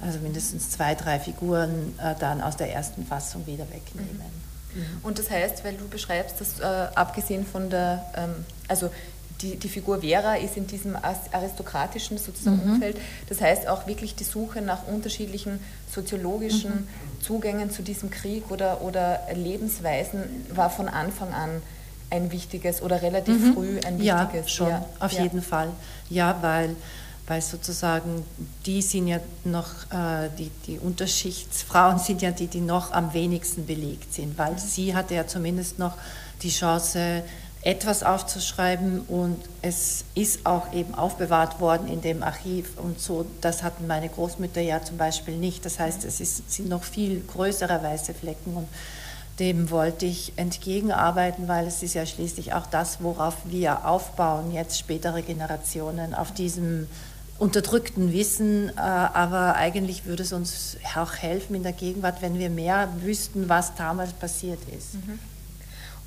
also 0.02 0.20
mindestens 0.20 0.70
zwei, 0.70 0.96
drei 0.96 1.20
Figuren 1.20 1.98
äh, 2.00 2.16
dann 2.20 2.42
aus 2.42 2.58
der 2.58 2.74
ersten 2.74 3.06
Fassung 3.06 3.46
wieder 3.48 3.66
wegnehmen. 3.70 4.44
Mhm. 4.74 5.00
Und 5.04 5.20
das 5.20 5.30
heißt, 5.30 5.64
weil 5.64 5.76
du 5.76 5.88
beschreibst, 5.88 6.42
dass 6.42 6.60
äh, 6.60 6.64
abgesehen 6.96 7.46
von 7.46 7.70
der, 7.70 8.06
ähm, 8.16 8.46
also 8.68 8.90
die, 9.44 9.58
die 9.58 9.70
Figur 9.70 10.00
Vera 10.00 10.36
ist 10.36 10.58
in 10.58 10.66
diesem 10.66 10.96
aristokratischen 10.96 12.18
sozusagen 12.18 12.62
mhm. 12.66 12.74
Umfeld. 12.74 12.98
Das 13.30 13.42
heißt 13.42 13.68
auch 13.68 13.86
wirklich 13.86 14.16
die 14.16 14.24
Suche 14.24 14.62
nach 14.62 14.88
unterschiedlichen 14.88 15.60
soziologischen 15.94 16.72
mhm. 16.72 17.22
Zugängen 17.22 17.70
zu 17.70 17.84
diesem 17.84 18.10
Krieg 18.10 18.50
oder, 18.50 18.82
oder 18.82 19.20
Lebensweisen 19.34 20.24
war 20.54 20.70
von 20.70 20.88
Anfang 20.88 21.34
an 21.34 21.62
ein 22.10 22.32
wichtiges 22.32 22.82
oder 22.82 23.02
relativ 23.02 23.40
mhm. 23.40 23.54
früh 23.54 23.80
ein 23.86 24.00
wichtiges. 24.00 24.06
Ja, 24.06 24.48
schon, 24.48 24.70
ja. 24.70 24.86
auf 25.00 25.12
ja. 25.12 25.24
jeden 25.24 25.42
Fall. 25.42 25.70
Ja, 26.10 26.38
weil, 26.42 26.76
weil 27.28 27.42
sozusagen 27.42 28.24
die 28.66 28.82
sind 28.82 29.08
ja 29.08 29.20
noch, 29.44 29.92
äh, 29.92 30.30
die, 30.38 30.52
die 30.68 30.80
Unterschichtsfrauen 30.80 32.00
sind 32.00 32.22
ja 32.22 32.32
die, 32.32 32.48
die 32.48 32.62
noch 32.62 32.92
am 32.92 33.14
wenigsten 33.14 33.66
belegt 33.66 34.14
sind, 34.14 34.38
weil 34.38 34.54
mhm. 34.54 34.58
sie 34.58 34.96
hatte 34.96 35.16
ja 35.16 35.28
zumindest 35.28 35.80
noch 35.80 35.98
die 36.42 36.50
Chance, 36.50 37.24
etwas 37.64 38.04
aufzuschreiben 38.04 39.02
und 39.02 39.38
es 39.62 40.04
ist 40.16 40.46
auch 40.46 40.74
eben 40.74 40.94
aufbewahrt 40.96 41.62
worden 41.62 41.88
in 41.88 42.02
dem 42.02 42.22
Archiv 42.22 42.78
und 42.78 43.00
so. 43.00 43.26
Das 43.40 43.64
hatten 43.64 43.88
meine 43.88 44.10
Großmütter 44.10 44.60
ja 44.60 44.84
zum 44.84 44.98
Beispiel 44.98 45.38
nicht. 45.38 45.66
Das 45.66 45.80
heißt, 45.80 46.04
es 46.04 46.20
ist, 46.20 46.52
sind 46.52 46.68
noch 46.68 46.84
viel 46.84 47.22
größere 47.22 47.82
weiße 47.82 48.14
Flecken 48.14 48.56
und 48.56 48.68
dem 49.40 49.72
wollte 49.72 50.06
ich 50.06 50.34
entgegenarbeiten, 50.36 51.48
weil 51.48 51.66
es 51.66 51.82
ist 51.82 51.96
ja 51.96 52.06
schließlich 52.06 52.54
auch 52.54 52.68
das, 52.68 53.02
worauf 53.02 53.36
wir 53.46 53.88
aufbauen, 53.88 54.52
jetzt 54.52 54.78
spätere 54.78 55.22
Generationen, 55.22 56.14
auf 56.14 56.34
diesem 56.34 56.88
unterdrückten 57.40 58.14
Wissen, 58.14 58.70
äh, 58.70 58.82
aber 58.82 59.56
eigentlich 59.56 60.06
würde 60.06 60.24
es 60.24 60.34
uns 60.34 60.78
auch 60.96 61.16
helfen 61.16 61.56
in 61.56 61.64
der 61.64 61.74
Gegenwart, 61.74 62.22
wenn 62.22 62.38
wir 62.38 62.50
mehr 62.50 62.90
wüssten, 63.02 63.50
was 63.50 63.74
damals 63.76 64.14
passiert 64.14 64.60
ist. 64.70 64.96
Mhm. 64.96 65.20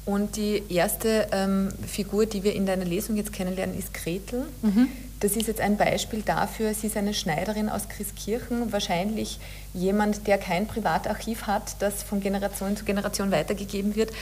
Und 0.06 0.36
die 0.36 0.62
erste 0.68 1.26
ähm, 1.32 1.68
Figur, 1.84 2.26
die 2.26 2.44
wir 2.44 2.54
in 2.54 2.64
deiner 2.64 2.84
Lesung 2.84 3.16
jetzt 3.16 3.32
kennenlernen, 3.32 3.76
ist 3.76 3.92
Gretel. 3.92 4.44
Mhm. 4.62 4.88
Das 5.18 5.32
ist 5.32 5.48
jetzt 5.48 5.60
ein 5.60 5.76
Beispiel 5.76 6.22
dafür, 6.22 6.74
sie 6.74 6.86
ist 6.86 6.96
eine 6.96 7.12
Schneiderin 7.12 7.68
aus 7.68 7.88
Christkirchen, 7.88 8.70
wahrscheinlich 8.70 9.40
jemand, 9.74 10.26
der 10.26 10.38
kein 10.38 10.68
Privatarchiv 10.68 11.48
hat, 11.48 11.76
das 11.80 12.04
von 12.04 12.20
Generation 12.20 12.76
zu 12.76 12.84
Generation 12.84 13.32
weitergegeben 13.32 13.96
wird. 13.96 14.12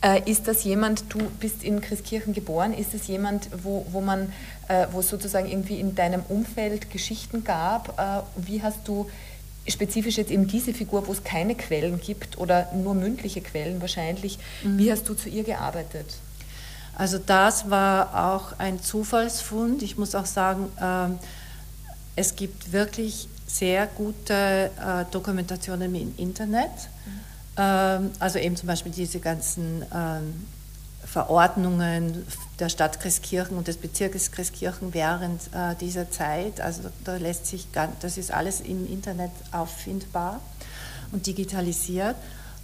Äh, 0.00 0.22
ist 0.30 0.48
das 0.48 0.64
jemand, 0.64 1.04
du 1.12 1.18
bist 1.40 1.62
in 1.62 1.82
Christkirchen 1.82 2.32
geboren, 2.32 2.72
ist 2.72 2.94
es 2.94 3.06
jemand, 3.08 3.48
wo, 3.64 3.84
wo 3.90 4.00
man, 4.00 4.32
äh, 4.68 4.86
wo 4.92 5.00
es 5.00 5.10
sozusagen 5.10 5.50
irgendwie 5.50 5.78
in 5.78 5.94
deinem 5.94 6.22
Umfeld 6.28 6.90
Geschichten 6.90 7.44
gab? 7.44 7.98
Äh, 7.98 8.46
wie 8.46 8.62
hast 8.62 8.86
du 8.86 9.10
spezifisch 9.66 10.16
jetzt 10.18 10.30
eben 10.30 10.46
diese 10.46 10.74
Figur, 10.74 11.06
wo 11.06 11.12
es 11.12 11.24
keine 11.24 11.54
Quellen 11.54 12.00
gibt 12.00 12.38
oder 12.38 12.68
nur 12.74 12.94
mündliche 12.94 13.40
Quellen 13.40 13.80
wahrscheinlich, 13.80 14.38
mhm. 14.62 14.78
wie 14.78 14.92
hast 14.92 15.08
du 15.08 15.14
zu 15.14 15.28
ihr 15.28 15.44
gearbeitet? 15.44 16.06
Also 16.96 17.18
das 17.18 17.70
war 17.70 18.32
auch 18.32 18.58
ein 18.58 18.80
Zufallsfund. 18.80 19.82
Ich 19.82 19.98
muss 19.98 20.14
auch 20.14 20.26
sagen, 20.26 20.70
ähm, 20.80 21.18
es 22.14 22.36
gibt 22.36 22.72
wirklich 22.72 23.28
sehr 23.46 23.86
gute 23.86 24.70
äh, 24.80 25.04
Dokumentationen 25.10 25.94
im 25.94 26.14
Internet. 26.16 26.70
Mhm. 26.70 27.20
Ähm, 27.56 28.10
also 28.18 28.38
eben 28.38 28.56
zum 28.56 28.68
Beispiel 28.68 28.92
diese 28.92 29.18
ganzen 29.18 29.84
ähm, 29.92 30.44
Verordnungen 31.14 32.26
der 32.58 32.68
Stadt 32.68 32.98
Christkirchen 32.98 33.56
und 33.56 33.68
des 33.68 33.76
Bezirkes 33.76 34.32
Christkirchen 34.32 34.94
während 34.94 35.40
äh, 35.54 35.76
dieser 35.80 36.10
Zeit. 36.10 36.60
Also 36.60 36.90
da 37.04 37.18
lässt 37.18 37.46
sich, 37.46 37.68
das 38.00 38.18
ist 38.18 38.32
alles 38.32 38.60
im 38.60 38.84
Internet 38.90 39.30
auffindbar 39.52 40.40
und 41.12 41.28
digitalisiert. 41.28 42.16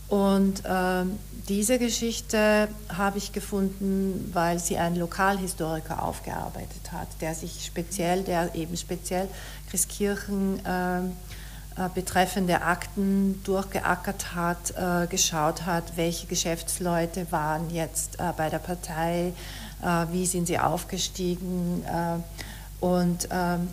Und 0.09 0.65
äh, 0.65 1.05
diese 1.49 1.79
Geschichte 1.79 2.67
habe 2.89 3.19
ich 3.19 3.31
gefunden, 3.31 4.31
weil 4.33 4.59
sie 4.59 4.79
ein 4.79 4.97
Lokalhistoriker 4.97 6.03
aufgearbeitet 6.03 6.91
hat, 6.91 7.07
der 7.21 7.37
sich 7.37 7.65
speziell, 7.65 8.25
der 8.25 8.57
eben 8.57 8.77
speziell 8.77 9.29
Christkirchen 9.71 10.59
äh, 10.67 11.03
betreffende 11.89 12.63
Akten 12.63 13.43
durchgeackert 13.45 14.35
hat, 14.35 14.75
äh, 14.77 15.07
geschaut 15.07 15.67
hat, 15.67 15.97
welche 15.97 16.27
Geschäftsleute 16.27 17.31
waren 17.31 17.71
jetzt 17.71 18.19
äh, 18.21 18.33
bei 18.37 18.51
der 18.51 18.59
Partei, 18.59 19.33
wie 20.13 20.27
sind 20.27 20.47
sie 20.47 20.59
aufgestiegen. 20.59 21.83
Und 22.81 23.29
ähm, 23.31 23.69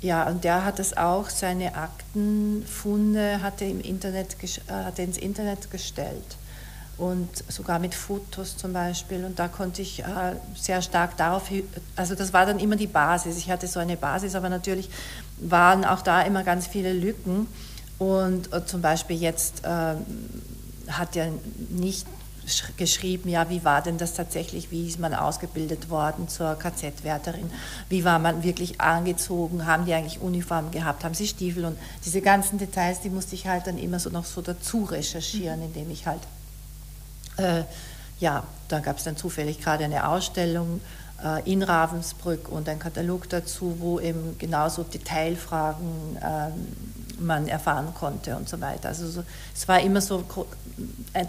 ja, 0.00 0.28
und 0.28 0.44
der 0.44 0.64
hat 0.64 0.78
es 0.78 0.96
auch, 0.96 1.28
seine 1.30 1.74
Aktenfunde 1.74 3.42
hatte, 3.42 3.64
im 3.64 3.80
Internet, 3.80 4.36
hatte 4.68 5.02
ins 5.02 5.18
Internet 5.18 5.68
gestellt 5.72 6.36
und 6.96 7.28
sogar 7.48 7.80
mit 7.80 7.92
Fotos 7.96 8.56
zum 8.56 8.72
Beispiel. 8.72 9.24
Und 9.24 9.40
da 9.40 9.48
konnte 9.48 9.82
ich 9.82 10.04
sehr 10.54 10.80
stark 10.80 11.16
darauf, 11.16 11.50
also 11.96 12.14
das 12.14 12.32
war 12.32 12.46
dann 12.46 12.60
immer 12.60 12.76
die 12.76 12.86
Basis. 12.86 13.36
Ich 13.36 13.50
hatte 13.50 13.66
so 13.66 13.80
eine 13.80 13.96
Basis, 13.96 14.36
aber 14.36 14.48
natürlich 14.48 14.88
waren 15.40 15.84
auch 15.84 16.02
da 16.02 16.22
immer 16.22 16.44
ganz 16.44 16.66
viele 16.66 16.92
Lücken. 16.92 17.46
Und 17.98 18.52
äh, 18.52 18.64
zum 18.64 18.80
Beispiel 18.80 19.16
jetzt 19.16 19.64
äh, 19.64 19.94
hat 20.88 21.16
ja 21.16 21.26
nicht 21.70 22.06
geschrieben, 22.76 23.28
ja, 23.28 23.50
wie 23.50 23.64
war 23.64 23.82
denn 23.82 23.98
das 23.98 24.14
tatsächlich, 24.14 24.70
wie 24.70 24.88
ist 24.88 24.98
man 24.98 25.14
ausgebildet 25.14 25.90
worden 25.90 26.28
zur 26.28 26.54
KZ-Wärterin, 26.54 27.50
wie 27.88 28.04
war 28.04 28.18
man 28.18 28.42
wirklich 28.42 28.80
angezogen, 28.80 29.66
haben 29.66 29.84
die 29.84 29.94
eigentlich 29.94 30.20
Uniform 30.20 30.70
gehabt, 30.70 31.04
haben 31.04 31.14
sie 31.14 31.26
Stiefel? 31.26 31.64
Und 31.64 31.78
diese 32.04 32.20
ganzen 32.20 32.58
Details, 32.58 33.00
die 33.00 33.10
musste 33.10 33.34
ich 33.34 33.46
halt 33.46 33.66
dann 33.66 33.78
immer 33.78 33.98
so 33.98 34.10
noch 34.10 34.24
so 34.24 34.40
dazu 34.40 34.84
recherchieren, 34.84 35.62
indem 35.62 35.90
ich 35.90 36.06
halt, 36.06 36.22
äh, 37.36 37.64
ja, 38.18 38.44
da 38.68 38.80
gab 38.80 38.98
es 38.98 39.04
dann 39.04 39.16
zufällig 39.16 39.60
gerade 39.60 39.84
eine 39.84 40.08
Ausstellung 40.08 40.80
in 41.44 41.64
Ravensbrück 41.64 42.48
und 42.48 42.68
ein 42.68 42.78
Katalog 42.78 43.28
dazu, 43.28 43.76
wo 43.80 43.98
eben 43.98 44.36
genauso 44.38 44.84
Detailfragen 44.84 46.16
ähm, 46.22 46.52
man 47.20 47.48
erfahren 47.48 47.92
konnte 47.94 48.36
und 48.36 48.48
so 48.48 48.60
weiter. 48.60 48.88
Also 48.88 49.08
so, 49.08 49.24
es 49.54 49.66
war 49.66 49.80
immer 49.80 50.00
so 50.00 50.24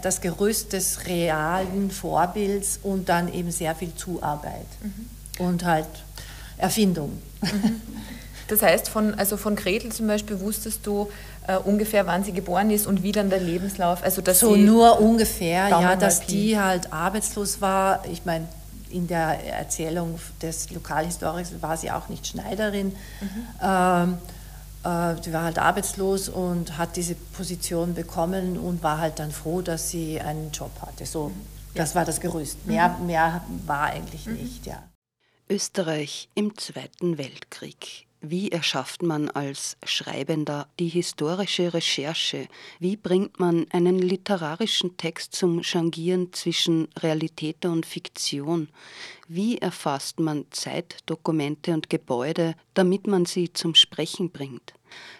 das 0.02 0.20
Gerüst 0.20 0.72
des 0.72 1.06
realen 1.06 1.90
Vorbilds 1.90 2.78
und 2.82 3.08
dann 3.08 3.32
eben 3.32 3.50
sehr 3.50 3.74
viel 3.74 3.94
Zuarbeit 3.94 4.66
mhm. 4.82 5.44
und 5.44 5.64
halt 5.64 5.88
Erfindung. 6.56 7.20
Mhm. 7.42 7.80
Das 8.48 8.62
heißt, 8.62 8.88
von, 8.88 9.14
also 9.14 9.36
von 9.36 9.54
Gretel 9.54 9.92
zum 9.92 10.08
Beispiel 10.08 10.40
wusstest 10.40 10.84
du 10.84 11.08
äh, 11.46 11.56
ungefähr, 11.56 12.06
wann 12.06 12.24
sie 12.24 12.32
geboren 12.32 12.70
ist 12.70 12.86
und 12.86 13.02
wie 13.04 13.12
dann 13.12 13.30
der 13.30 13.38
Lebenslauf, 13.38 14.02
also 14.02 14.22
dass 14.22 14.40
so 14.40 14.56
nur 14.56 15.00
ungefähr, 15.00 15.68
ja, 15.68 15.94
dass 15.94 16.26
die 16.26 16.58
halt 16.58 16.92
arbeitslos 16.92 17.60
war. 17.60 18.04
Ich 18.10 18.24
meine, 18.24 18.48
in 18.90 19.06
der 19.06 19.44
Erzählung 19.44 20.18
des 20.42 20.70
Lokalhistorikers 20.70 21.62
war 21.62 21.76
sie 21.76 21.90
auch 21.90 22.08
nicht 22.08 22.26
Schneiderin. 22.26 22.88
Mhm. 23.20 23.46
Ähm, 23.62 24.18
äh, 24.84 25.22
sie 25.22 25.32
war 25.32 25.44
halt 25.44 25.58
arbeitslos 25.58 26.28
und 26.28 26.78
hat 26.78 26.96
diese 26.96 27.14
Position 27.14 27.94
bekommen 27.94 28.58
und 28.58 28.82
war 28.82 28.98
halt 28.98 29.18
dann 29.18 29.30
froh, 29.30 29.60
dass 29.60 29.90
sie 29.90 30.20
einen 30.20 30.50
Job 30.52 30.70
hatte. 30.80 31.06
So, 31.06 31.28
mhm. 31.28 31.34
das 31.74 31.94
war 31.94 32.04
das 32.04 32.20
Gerüst. 32.20 32.66
Mehr, 32.66 32.88
mhm. 32.88 33.06
mehr 33.06 33.42
war 33.66 33.84
eigentlich 33.84 34.26
mhm. 34.26 34.34
nicht, 34.34 34.66
ja. 34.66 34.82
Österreich 35.48 36.28
im 36.34 36.56
Zweiten 36.56 37.18
Weltkrieg. 37.18 38.06
Wie 38.22 38.52
erschafft 38.52 39.02
man 39.02 39.30
als 39.30 39.78
Schreibender 39.82 40.68
die 40.78 40.88
historische 40.88 41.72
Recherche? 41.72 42.48
Wie 42.78 42.98
bringt 42.98 43.40
man 43.40 43.66
einen 43.70 43.98
literarischen 43.98 44.98
Text 44.98 45.34
zum 45.34 45.62
Changieren 45.62 46.30
zwischen 46.34 46.88
Realität 46.98 47.64
und 47.64 47.86
Fiktion? 47.86 48.68
Wie 49.26 49.56
erfasst 49.56 50.20
man 50.20 50.44
Zeitdokumente 50.50 51.72
und 51.72 51.88
Gebäude, 51.88 52.56
damit 52.74 53.06
man 53.06 53.24
sie 53.24 53.54
zum 53.54 53.74
Sprechen 53.74 54.30
bringt? 54.30 54.74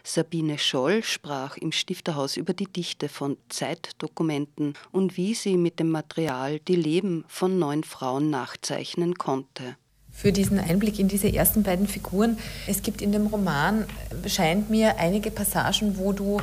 Sabine 0.05 0.59
Scholl 0.59 1.03
sprach 1.03 1.57
im 1.57 1.73
Stifterhaus 1.73 2.37
über 2.37 2.53
die 2.53 2.71
Dichte 2.71 3.09
von 3.09 3.39
Zeitdokumenten 3.49 4.75
und 4.93 5.17
wie 5.17 5.33
sie 5.33 5.57
mit 5.57 5.81
dem 5.81 5.91
Material 5.91 6.59
die 6.59 6.77
Leben 6.77 7.25
von 7.29 7.59
neun 7.59 7.83
Frauen 7.83 8.29
nachzeichnen 8.29 9.15
konnte 9.15 9.79
für 10.13 10.33
diesen 10.33 10.59
Einblick 10.59 10.99
in 10.99 11.09
diese 11.09 11.33
ersten 11.33 11.63
beiden 11.63 11.87
Figuren. 11.87 12.39
Es 12.67 12.83
gibt 12.83 13.01
in 13.03 13.13
dem 13.13 13.27
Roman, 13.27 13.87
scheint 14.27 14.71
mir, 14.71 14.99
einige 14.99 15.31
Passagen, 15.31 15.97
wo 15.99 16.13
du 16.13 16.41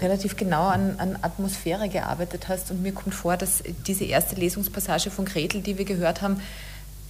relativ 0.00 0.36
genau 0.36 0.66
an, 0.66 0.96
an, 0.98 1.18
Atmosphäre 1.22 1.88
gearbeitet 1.88 2.48
hast. 2.48 2.70
Und 2.70 2.82
mir 2.82 2.92
kommt 2.92 3.14
vor, 3.14 3.36
dass 3.36 3.62
diese 3.86 4.04
erste 4.04 4.36
Lesungspassage 4.36 5.10
von 5.10 5.24
Gretel, 5.24 5.62
die 5.62 5.78
wir 5.78 5.84
gehört 5.84 6.22
haben, 6.22 6.40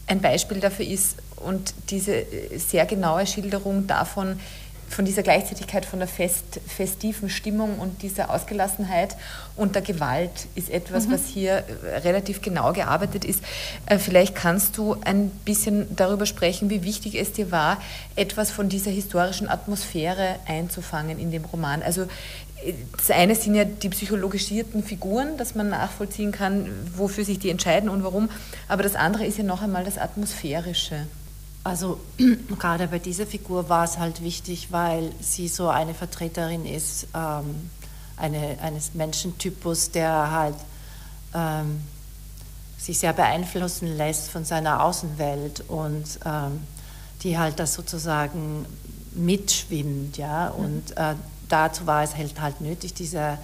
ein 0.07 0.21
Beispiel 0.21 0.61
dafür 0.61 0.87
ist 0.87 1.17
und 1.37 1.75
diese 1.91 2.25
sehr 2.57 2.87
genaue 2.87 3.27
Schilderung 3.27 3.87
davon, 3.87 4.41
von 4.89 5.05
dieser 5.05 5.23
Gleichzeitigkeit 5.23 5.85
von 5.85 5.99
der 5.99 6.09
fest, 6.09 6.61
festiven 6.67 7.31
Stimmung 7.31 7.79
und 7.79 8.03
dieser 8.03 8.31
Ausgelassenheit 8.31 9.17
und 9.57 9.75
der 9.75 9.83
Gewalt 9.83 10.47
ist 10.55 10.71
etwas, 10.71 11.07
mhm. 11.07 11.13
was 11.13 11.27
hier 11.27 11.65
äh, 11.85 11.99
relativ 11.99 12.41
genau 12.41 12.73
gearbeitet 12.73 13.25
ist. 13.25 13.43
Äh, 13.87 13.99
vielleicht 13.99 14.35
kannst 14.35 14.77
du 14.79 14.97
ein 15.05 15.31
bisschen 15.45 15.95
darüber 15.95 16.27
sprechen, 16.27 16.71
wie 16.71 16.85
wichtig 16.85 17.15
es 17.15 17.33
dir 17.33 17.51
war, 17.51 17.81
etwas 18.17 18.51
von 18.51 18.69
dieser 18.69 18.91
historischen 18.91 19.49
Atmosphäre 19.49 20.37
einzufangen 20.47 21.19
in 21.19 21.31
dem 21.31 21.45
Roman. 21.45 21.83
Also 21.83 22.03
äh, 22.65 22.73
das 22.97 23.11
eine 23.11 23.35
sind 23.35 23.55
ja 23.55 23.65
die 23.65 23.91
psychologisierten 23.91 24.83
Figuren, 24.83 25.37
dass 25.37 25.55
man 25.55 25.69
nachvollziehen 25.69 26.33
kann, 26.33 26.71
wofür 26.97 27.25
sich 27.25 27.39
die 27.39 27.51
entscheiden 27.51 27.89
und 27.89 28.05
warum. 28.05 28.31
Aber 28.69 28.83
das 28.83 28.95
andere 28.95 29.27
ist 29.27 29.39
ja 29.39 29.45
noch 29.45 29.63
einmal 29.63 29.85
das 29.85 29.99
Atmosphärische. 29.99 31.07
Also 31.65 32.01
gerade 32.59 32.89
bei 32.89 32.99
dieser 32.99 33.27
Figur 33.27 33.69
war 33.69 33.85
es 33.85 33.99
halt 33.99 34.23
wichtig, 34.23 34.69
weil 34.71 35.13
sie 35.21 35.49
so 35.49 35.69
eine 35.69 35.95
Vertreterin 35.95 36.65
ist 36.65 37.09
ähm, 37.15 37.71
eine, 38.17 38.59
eines 38.63 38.95
Menschentypus, 38.95 39.91
der 39.91 40.31
halt 40.31 40.57
ähm, 41.35 41.83
sich 42.79 42.99
sehr 42.99 43.13
beeinflussen 43.13 43.97
lässt 43.97 44.31
von 44.31 44.45
seiner 44.45 44.83
Außenwelt 44.83 45.65
und 45.69 46.05
ähm, 46.25 46.61
die 47.23 47.37
halt 47.37 47.59
das 47.59 47.75
sozusagen 47.75 48.65
mitschwimmt, 49.13 50.17
ja. 50.17 50.53
Mhm. 50.57 50.65
Und 50.65 50.97
äh, 50.97 51.15
dazu 51.49 51.87
war 51.87 52.03
es 52.03 52.17
halt, 52.17 52.41
halt 52.41 52.61
nötig, 52.61 52.95
dieser 52.95 53.39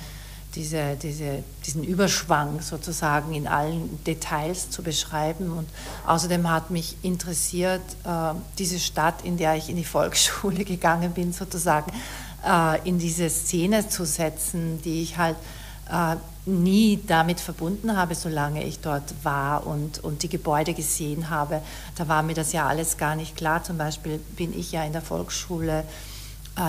diese, 0.55 0.97
diese, 0.97 1.43
diesen 1.67 1.85
Überschwang 1.85 2.61
sozusagen 2.61 3.35
in 3.35 3.47
allen 3.47 4.03
Details 4.05 4.71
zu 4.71 4.83
beschreiben. 4.83 5.53
Und 5.53 5.69
außerdem 6.07 6.51
hat 6.51 6.71
mich 6.71 6.97
interessiert, 7.03 7.83
äh, 8.05 8.35
diese 8.59 8.79
Stadt, 8.79 9.23
in 9.25 9.37
der 9.37 9.57
ich 9.57 9.69
in 9.69 9.77
die 9.77 9.85
Volksschule 9.85 10.65
gegangen 10.65 11.13
bin, 11.13 11.33
sozusagen 11.33 11.93
äh, 12.47 12.89
in 12.89 12.99
diese 12.99 13.29
Szene 13.31 13.89
zu 13.89 14.05
setzen, 14.05 14.81
die 14.83 15.03
ich 15.03 15.17
halt 15.17 15.37
äh, 15.91 16.17
nie 16.47 17.01
damit 17.07 17.41
verbunden 17.41 17.97
habe, 17.97 18.15
solange 18.15 18.65
ich 18.65 18.81
dort 18.81 19.15
war 19.23 19.67
und, 19.67 20.03
und 20.05 20.23
die 20.23 20.29
Gebäude 20.29 20.75
gesehen 20.75 21.31
habe. 21.31 21.63
Da 21.97 22.07
war 22.09 22.23
mir 22.23 22.35
das 22.35 22.53
ja 22.53 22.67
alles 22.67 22.97
gar 22.97 23.17
nicht 23.17 23.37
klar. 23.37 23.65
Zum 23.65 23.79
Beispiel 23.79 24.19
bin 24.37 24.59
ich 24.59 24.73
ja 24.73 24.85
in 24.85 24.93
der 24.93 25.03
Volksschule 25.03 25.85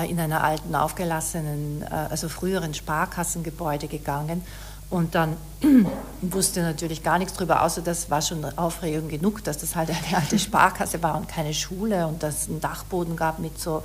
in 0.09 0.19
einer 0.19 0.43
alten, 0.43 0.75
aufgelassenen, 0.75 1.83
äh, 1.83 1.85
also 2.09 2.29
früheren 2.29 2.73
Sparkassengebäude 2.73 3.87
gegangen 3.87 4.41
und 4.89 5.15
dann 5.15 5.37
wusste 6.21 6.61
natürlich 6.61 7.03
gar 7.03 7.17
nichts 7.17 7.33
darüber, 7.33 7.63
außer 7.63 7.81
das 7.81 8.09
war 8.09 8.21
schon 8.21 8.45
Aufregung 8.57 9.09
genug, 9.09 9.43
dass 9.43 9.57
das 9.57 9.75
halt 9.75 9.89
eine 9.89 10.17
alte 10.17 10.39
Sparkasse 10.39 11.01
war 11.01 11.17
und 11.17 11.27
keine 11.27 11.53
Schule 11.53 12.07
und 12.07 12.23
dass 12.23 12.43
es 12.43 12.49
einen 12.49 12.61
Dachboden 12.61 13.15
gab 13.15 13.39
mit 13.39 13.59
so, 13.59 13.83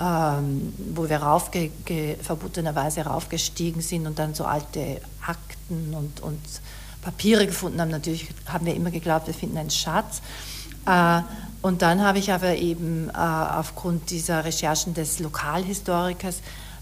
ähm, 0.00 0.74
wo 0.94 1.08
wir 1.08 1.18
raufge 1.18 1.70
verbotenerweise 2.20 3.02
raufgestiegen 3.02 3.80
sind 3.80 4.06
und 4.06 4.18
dann 4.18 4.34
so 4.34 4.44
alte 4.44 5.00
Akten 5.24 5.94
und, 5.94 6.20
und 6.20 6.40
Papiere 7.00 7.46
gefunden 7.46 7.80
haben. 7.80 7.90
Natürlich 7.90 8.28
haben 8.46 8.66
wir 8.66 8.74
immer 8.74 8.90
geglaubt, 8.90 9.26
wir 9.26 9.34
finden 9.34 9.58
einen 9.58 9.70
Schatz. 9.70 10.20
Äh, 10.86 11.22
und 11.62 11.80
dann 11.80 12.02
habe 12.02 12.18
ich 12.18 12.30
aber 12.30 12.56
eben 12.56 13.08
äh, 13.08 13.12
aufgrund 13.16 14.10
dieser 14.10 14.44
Recherchen 14.44 14.92
des 14.92 15.18
Lokalhistorikers 15.18 16.40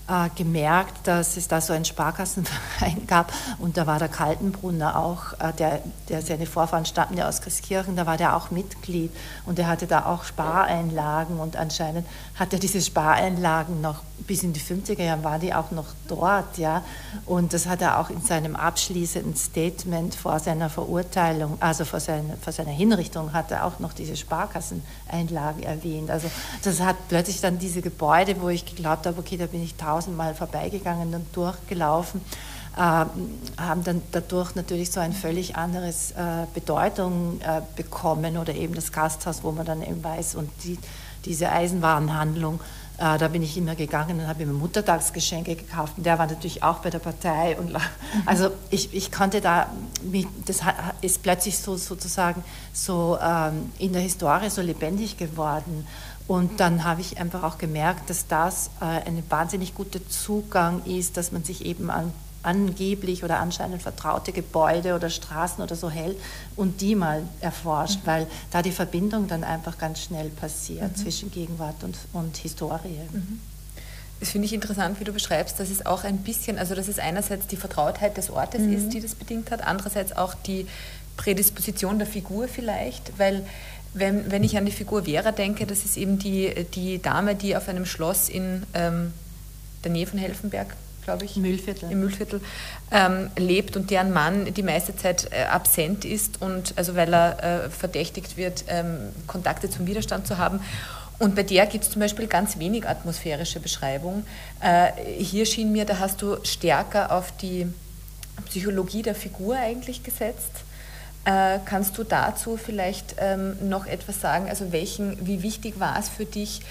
äh, 0.08 0.28
gemerkt, 0.36 1.06
dass 1.06 1.36
es 1.36 1.48
da 1.48 1.60
so 1.60 1.72
einen 1.72 1.84
Sparkassenverein 1.84 3.06
gab. 3.06 3.32
Und 3.58 3.76
da 3.76 3.86
war 3.86 3.98
der 3.98 4.08
Kaltenbrunner 4.08 4.98
auch, 4.98 5.32
äh, 5.34 5.52
der, 5.52 5.80
der 6.08 6.22
seine 6.22 6.46
Vorfahren 6.46 6.84
stammten 6.86 7.16
ja 7.16 7.28
aus 7.28 7.40
Christkirchen, 7.40 7.96
da 7.96 8.06
war 8.06 8.16
der 8.16 8.36
auch 8.36 8.50
Mitglied. 8.50 9.10
Und 9.46 9.58
er 9.58 9.68
hatte 9.68 9.86
da 9.86 10.06
auch 10.06 10.24
Spareinlagen 10.24 11.38
und 11.38 11.56
anscheinend 11.56 12.06
hat 12.34 12.52
er 12.52 12.58
diese 12.58 12.80
Spareinlagen 12.80 13.80
noch 13.80 14.02
bis 14.26 14.42
in 14.42 14.52
die 14.52 14.60
50er 14.60 15.02
Jahre 15.02 15.24
waren 15.24 15.40
die 15.40 15.52
auch 15.52 15.70
noch 15.70 15.86
dort, 16.08 16.58
ja. 16.58 16.84
Und 17.26 17.52
das 17.52 17.66
hat 17.66 17.82
er 17.82 17.98
auch 17.98 18.10
in 18.10 18.20
seinem 18.20 18.56
abschließenden 18.56 19.36
Statement 19.36 20.14
vor 20.14 20.38
seiner 20.38 20.70
Verurteilung, 20.70 21.56
also 21.60 21.84
vor 21.84 22.00
seiner, 22.00 22.36
vor 22.36 22.52
seiner 22.52 22.70
Hinrichtung 22.70 23.32
hat 23.32 23.50
er 23.50 23.64
auch 23.64 23.78
noch 23.78 23.92
diese 23.92 24.16
Sparkasseneinlagen 24.16 25.62
erwähnt. 25.62 26.10
Also 26.10 26.30
das 26.62 26.80
hat 26.80 26.96
plötzlich 27.08 27.40
dann 27.40 27.58
diese 27.58 27.82
Gebäude, 27.82 28.40
wo 28.40 28.48
ich 28.48 28.64
geglaubt 28.64 29.06
habe, 29.06 29.18
okay, 29.18 29.36
da 29.36 29.46
bin 29.46 29.62
ich 29.62 29.74
tausend 29.74 29.91
tausendmal 29.92 30.34
vorbeigegangen 30.34 31.14
und 31.14 31.26
durchgelaufen, 31.36 32.22
äh, 32.76 32.80
haben 32.80 33.84
dann 33.84 34.02
dadurch 34.12 34.54
natürlich 34.54 34.90
so 34.90 35.00
ein 35.00 35.12
völlig 35.12 35.56
anderes 35.56 36.12
äh, 36.12 36.46
Bedeutung 36.54 37.40
äh, 37.42 37.60
bekommen 37.76 38.38
oder 38.38 38.54
eben 38.54 38.74
das 38.74 38.92
Gasthaus, 38.92 39.44
wo 39.44 39.52
man 39.52 39.66
dann 39.66 39.82
eben 39.82 40.02
weiß 40.02 40.36
und 40.36 40.50
die, 40.64 40.78
diese 41.26 41.50
Eisenwarenhandlung. 41.50 42.60
Äh, 42.98 43.18
da 43.18 43.28
bin 43.28 43.42
ich 43.42 43.56
immer 43.56 43.74
gegangen 43.74 44.20
und 44.20 44.26
habe 44.26 44.46
mir 44.46 44.52
Muttertagsgeschenke 44.52 45.56
gekauft. 45.56 45.94
Und 45.98 46.06
der 46.06 46.18
war 46.18 46.26
natürlich 46.26 46.62
auch 46.62 46.78
bei 46.78 46.88
der 46.88 46.98
Partei. 46.98 47.56
Und, 47.58 47.76
also 48.26 48.50
ich, 48.70 48.94
ich 48.94 49.10
konnte 49.12 49.40
da, 49.40 49.66
das 50.46 50.60
ist 51.00 51.22
plötzlich 51.22 51.58
so 51.58 51.76
sozusagen 51.76 52.42
so 52.72 53.18
ähm, 53.22 53.72
in 53.78 53.92
der 53.92 54.02
Historie 54.02 54.48
so 54.50 54.62
lebendig 54.62 55.16
geworden. 55.16 55.86
Und 56.28 56.60
dann 56.60 56.84
habe 56.84 57.00
ich 57.00 57.18
einfach 57.18 57.42
auch 57.42 57.58
gemerkt, 57.58 58.08
dass 58.08 58.26
das 58.26 58.70
äh, 58.80 58.84
ein 58.84 59.22
wahnsinnig 59.28 59.74
guter 59.74 60.00
Zugang 60.08 60.84
ist, 60.84 61.16
dass 61.16 61.32
man 61.32 61.44
sich 61.44 61.64
eben 61.64 61.90
an 61.90 62.12
angeblich 62.42 63.24
oder 63.24 63.38
anscheinend 63.38 63.82
vertraute 63.82 64.32
Gebäude 64.32 64.94
oder 64.94 65.10
Straßen 65.10 65.62
oder 65.62 65.76
so 65.76 65.90
hält 65.90 66.18
und 66.56 66.80
die 66.80 66.94
mal 66.94 67.22
erforscht, 67.40 68.00
mhm. 68.02 68.06
weil 68.06 68.26
da 68.50 68.62
die 68.62 68.72
Verbindung 68.72 69.28
dann 69.28 69.44
einfach 69.44 69.78
ganz 69.78 70.00
schnell 70.00 70.28
passiert 70.28 70.96
mhm. 70.96 70.96
zwischen 70.96 71.30
Gegenwart 71.30 71.84
und, 71.84 71.96
und 72.12 72.36
Historie. 72.36 72.98
Mhm. 73.12 73.40
Das 74.20 74.30
finde 74.30 74.46
ich 74.46 74.52
interessant, 74.52 75.00
wie 75.00 75.04
du 75.04 75.12
beschreibst, 75.12 75.58
dass 75.58 75.68
es 75.68 75.84
auch 75.84 76.04
ein 76.04 76.18
bisschen, 76.18 76.58
also 76.58 76.74
dass 76.74 76.88
es 76.88 76.98
einerseits 76.98 77.46
die 77.48 77.56
Vertrautheit 77.56 78.16
des 78.16 78.30
Ortes 78.30 78.60
mhm. 78.62 78.72
ist, 78.72 78.90
die 78.90 79.00
das 79.00 79.14
bedingt 79.14 79.50
hat, 79.50 79.62
andererseits 79.62 80.14
auch 80.14 80.34
die 80.34 80.66
Prädisposition 81.16 81.98
der 81.98 82.06
Figur 82.06 82.48
vielleicht, 82.48 83.18
weil 83.18 83.44
wenn, 83.94 84.30
wenn 84.30 84.42
ich 84.42 84.56
an 84.56 84.64
die 84.64 84.72
Figur 84.72 85.04
Vera 85.04 85.32
denke, 85.32 85.66
das 85.66 85.84
ist 85.84 85.96
eben 85.96 86.18
die, 86.18 86.66
die 86.74 87.00
Dame, 87.00 87.34
die 87.34 87.56
auf 87.56 87.68
einem 87.68 87.86
Schloss 87.86 88.28
in 88.28 88.62
ähm, 88.74 89.12
der 89.84 89.90
Nähe 89.90 90.06
von 90.06 90.18
Helfenberg, 90.18 90.74
glaube 91.04 91.24
ich, 91.24 91.36
Mühlviertel. 91.36 91.90
im 91.90 92.00
Mühlviertel 92.00 92.40
ähm, 92.90 93.30
lebt 93.36 93.76
und 93.76 93.90
deren 93.90 94.12
Mann 94.12 94.52
die 94.54 94.62
meiste 94.62 94.96
Zeit 94.96 95.28
äh, 95.30 95.44
absent 95.44 96.04
ist 96.04 96.40
und 96.40 96.74
also 96.76 96.94
weil 96.94 97.12
er 97.12 97.64
äh, 97.64 97.70
verdächtigt 97.70 98.36
wird, 98.36 98.64
ähm, 98.68 98.96
Kontakte 99.26 99.68
zum 99.68 99.86
Widerstand 99.86 100.26
zu 100.26 100.38
haben. 100.38 100.60
Und 101.18 101.36
bei 101.36 101.42
der 101.42 101.66
gibt 101.66 101.84
es 101.84 101.90
zum 101.90 102.00
Beispiel 102.00 102.26
ganz 102.26 102.58
wenig 102.58 102.88
atmosphärische 102.88 103.60
Beschreibung. 103.60 104.24
Äh, 104.60 104.90
hier 105.18 105.46
schien 105.46 105.70
mir, 105.70 105.84
da 105.84 105.98
hast 105.98 106.22
du 106.22 106.36
stärker 106.44 107.12
auf 107.12 107.30
die 107.36 107.66
Psychologie 108.46 109.02
der 109.02 109.14
Figur 109.14 109.56
eigentlich 109.56 110.02
gesetzt. 110.02 110.64
Äh, 111.24 111.58
kannst 111.64 111.96
du 111.98 112.04
dazu 112.04 112.56
vielleicht 112.56 113.16
ähm, 113.18 113.56
noch 113.68 113.86
etwas 113.86 114.20
sagen? 114.20 114.48
Also 114.48 114.72
welchen, 114.72 115.26
wie 115.26 115.42
wichtig 115.42 115.78
war 115.78 115.98
es 115.98 116.08
für 116.08 116.24
dich, 116.24 116.62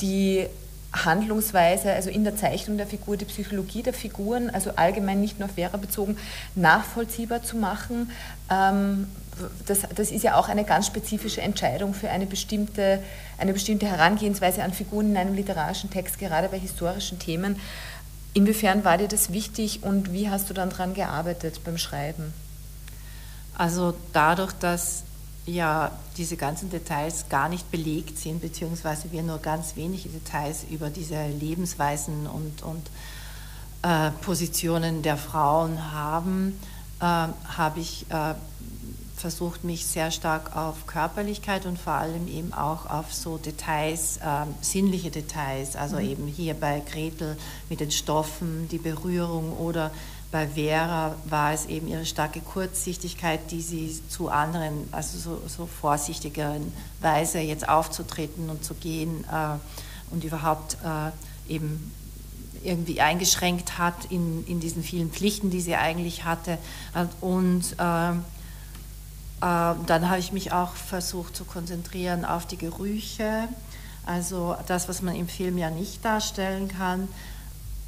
die 0.00 0.46
Handlungsweise, 0.92 1.92
also 1.92 2.10
in 2.10 2.24
der 2.24 2.36
Zeichnung 2.36 2.76
der 2.76 2.86
Figur, 2.86 3.16
die 3.16 3.26
Psychologie 3.26 3.82
der 3.82 3.92
Figuren, 3.92 4.50
also 4.50 4.72
allgemein 4.76 5.20
nicht 5.20 5.38
nur 5.38 5.48
auf 5.48 5.54
Vera 5.54 5.76
bezogen, 5.76 6.16
nachvollziehbar 6.54 7.42
zu 7.42 7.56
machen? 7.56 8.10
Ähm, 8.50 9.06
das, 9.66 9.80
das, 9.94 10.10
ist 10.10 10.24
ja 10.24 10.36
auch 10.36 10.48
eine 10.48 10.64
ganz 10.64 10.86
spezifische 10.86 11.42
Entscheidung 11.42 11.94
für 11.94 12.10
eine 12.10 12.26
bestimmte, 12.26 13.02
eine 13.38 13.52
bestimmte 13.52 13.86
Herangehensweise 13.86 14.62
an 14.62 14.72
Figuren 14.72 15.10
in 15.10 15.16
einem 15.16 15.34
literarischen 15.34 15.90
Text, 15.90 16.18
gerade 16.18 16.48
bei 16.48 16.58
historischen 16.58 17.18
Themen. 17.18 17.56
Inwiefern 18.32 18.84
war 18.84 18.98
dir 18.98 19.08
das 19.08 19.32
wichtig 19.32 19.82
und 19.82 20.12
wie 20.12 20.30
hast 20.30 20.50
du 20.50 20.54
dann 20.54 20.70
daran 20.70 20.94
gearbeitet 20.94 21.60
beim 21.64 21.78
Schreiben? 21.78 22.32
Also 23.56 23.94
dadurch, 24.12 24.52
dass 24.52 25.04
ja 25.46 25.90
diese 26.16 26.36
ganzen 26.36 26.70
Details 26.70 27.28
gar 27.28 27.48
nicht 27.48 27.70
belegt 27.70 28.18
sind, 28.18 28.40
beziehungsweise 28.40 29.10
wir 29.12 29.22
nur 29.22 29.38
ganz 29.38 29.76
wenige 29.76 30.08
Details 30.08 30.64
über 30.70 30.90
diese 30.90 31.26
Lebensweisen 31.28 32.26
und, 32.26 32.62
und 32.62 32.86
äh, 33.82 34.10
Positionen 34.22 35.02
der 35.02 35.16
Frauen 35.16 35.92
haben, 35.92 36.58
äh, 37.00 37.04
habe 37.04 37.80
ich 37.80 38.06
äh, 38.10 38.34
versucht, 39.16 39.64
mich 39.64 39.86
sehr 39.86 40.10
stark 40.10 40.56
auf 40.56 40.86
Körperlichkeit 40.86 41.66
und 41.66 41.78
vor 41.78 41.92
allem 41.92 42.26
eben 42.26 42.52
auch 42.52 42.86
auf 42.86 43.12
so 43.12 43.36
Details, 43.36 44.16
äh, 44.18 44.46
sinnliche 44.62 45.10
Details, 45.10 45.76
also 45.76 45.96
mhm. 45.96 46.02
eben 46.02 46.26
hier 46.26 46.54
bei 46.54 46.80
Gretel 46.80 47.36
mit 47.68 47.80
den 47.80 47.90
Stoffen, 47.90 48.68
die 48.68 48.78
Berührung 48.78 49.56
oder 49.58 49.90
bei 50.30 50.46
Vera 50.46 51.16
war 51.24 51.52
es 51.52 51.66
eben 51.66 51.88
ihre 51.88 52.06
starke 52.06 52.40
Kurzsichtigkeit, 52.40 53.50
die 53.50 53.60
sie 53.60 54.00
zu 54.08 54.28
anderen, 54.28 54.88
also 54.92 55.18
so, 55.18 55.42
so 55.48 55.66
vorsichtigeren 55.66 56.72
Weise 57.00 57.40
jetzt 57.40 57.68
aufzutreten 57.68 58.48
und 58.48 58.64
zu 58.64 58.74
gehen 58.74 59.24
äh, 59.24 59.56
und 60.12 60.22
überhaupt 60.22 60.76
äh, 60.84 61.52
eben 61.52 61.92
irgendwie 62.62 63.00
eingeschränkt 63.00 63.78
hat 63.78 64.06
in, 64.10 64.46
in 64.46 64.60
diesen 64.60 64.82
vielen 64.82 65.10
Pflichten, 65.10 65.50
die 65.50 65.60
sie 65.60 65.76
eigentlich 65.76 66.24
hatte. 66.24 66.58
Und 67.20 67.64
äh, 67.78 68.10
äh, 68.10 68.14
dann 69.40 70.08
habe 70.08 70.18
ich 70.18 70.32
mich 70.32 70.52
auch 70.52 70.74
versucht 70.74 71.34
zu 71.34 71.44
konzentrieren 71.44 72.24
auf 72.24 72.46
die 72.46 72.58
Gerüche, 72.58 73.48
also 74.04 74.56
das, 74.66 74.88
was 74.88 75.02
man 75.02 75.14
im 75.14 75.28
Film 75.28 75.56
ja 75.56 75.70
nicht 75.70 76.04
darstellen 76.04 76.68
kann. 76.68 77.08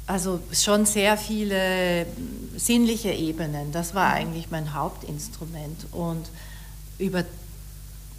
Also 0.05 0.39
schon 0.51 0.85
sehr 0.85 1.17
viele 1.17 2.05
sinnliche 2.57 3.11
Ebenen, 3.11 3.71
das 3.71 3.95
war 3.95 4.11
eigentlich 4.11 4.51
mein 4.51 4.73
Hauptinstrument. 4.73 5.85
Und 5.91 6.29
über 6.97 7.23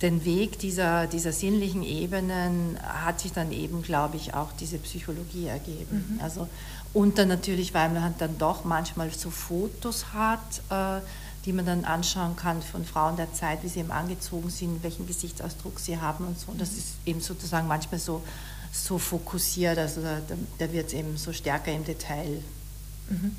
den 0.01 0.25
Weg 0.25 0.59
dieser, 0.59 1.07
dieser 1.07 1.33
sinnlichen 1.33 1.83
Ebenen 1.83 2.79
hat 2.83 3.21
sich 3.21 3.33
dann 3.33 3.53
eben, 3.53 3.83
glaube 3.83 4.17
ich, 4.17 4.35
auch 4.35 4.53
diese 4.53 4.79
Psychologie 4.79 5.47
ergeben. 5.47 6.17
Mhm. 6.17 6.21
Also, 6.23 6.49
und 6.93 7.19
dann 7.19 7.29
natürlich, 7.29 7.75
weil 7.75 7.91
man 7.91 8.15
dann 8.19 8.39
doch 8.39 8.65
manchmal 8.65 9.11
so 9.11 9.31
Fotos 9.31 10.07
hat, 10.13 10.41
äh, 10.71 11.01
die 11.45 11.53
man 11.53 11.67
dann 11.67 11.85
anschauen 11.85 12.37
kann 12.37 12.63
von 12.63 12.85
Frauen 12.85 13.17
der 13.17 13.33
Zeit, 13.35 13.63
wie 13.63 13.69
sie 13.69 13.81
eben 13.81 13.91
angezogen 13.91 14.49
sind, 14.51 14.83
welchen 14.83 15.07
Gesichtsausdruck 15.07 15.79
sie 15.79 15.99
haben 15.99 16.27
und 16.27 16.39
so. 16.39 16.51
Und 16.51 16.61
das 16.61 16.73
ist 16.73 16.95
eben 17.05 17.21
sozusagen 17.21 17.69
manchmal 17.69 18.01
so, 18.01 18.23
so 18.75 18.99
fokussiert, 18.99 19.79
also 19.79 20.03
da, 20.03 20.21
da 20.59 20.73
wird 20.73 20.89
es 20.89 20.93
eben 20.95 21.17
so 21.17 21.33
stärker 21.33 21.73
im 21.73 21.85
Detail. 21.85 22.43
Mhm. 23.09 23.37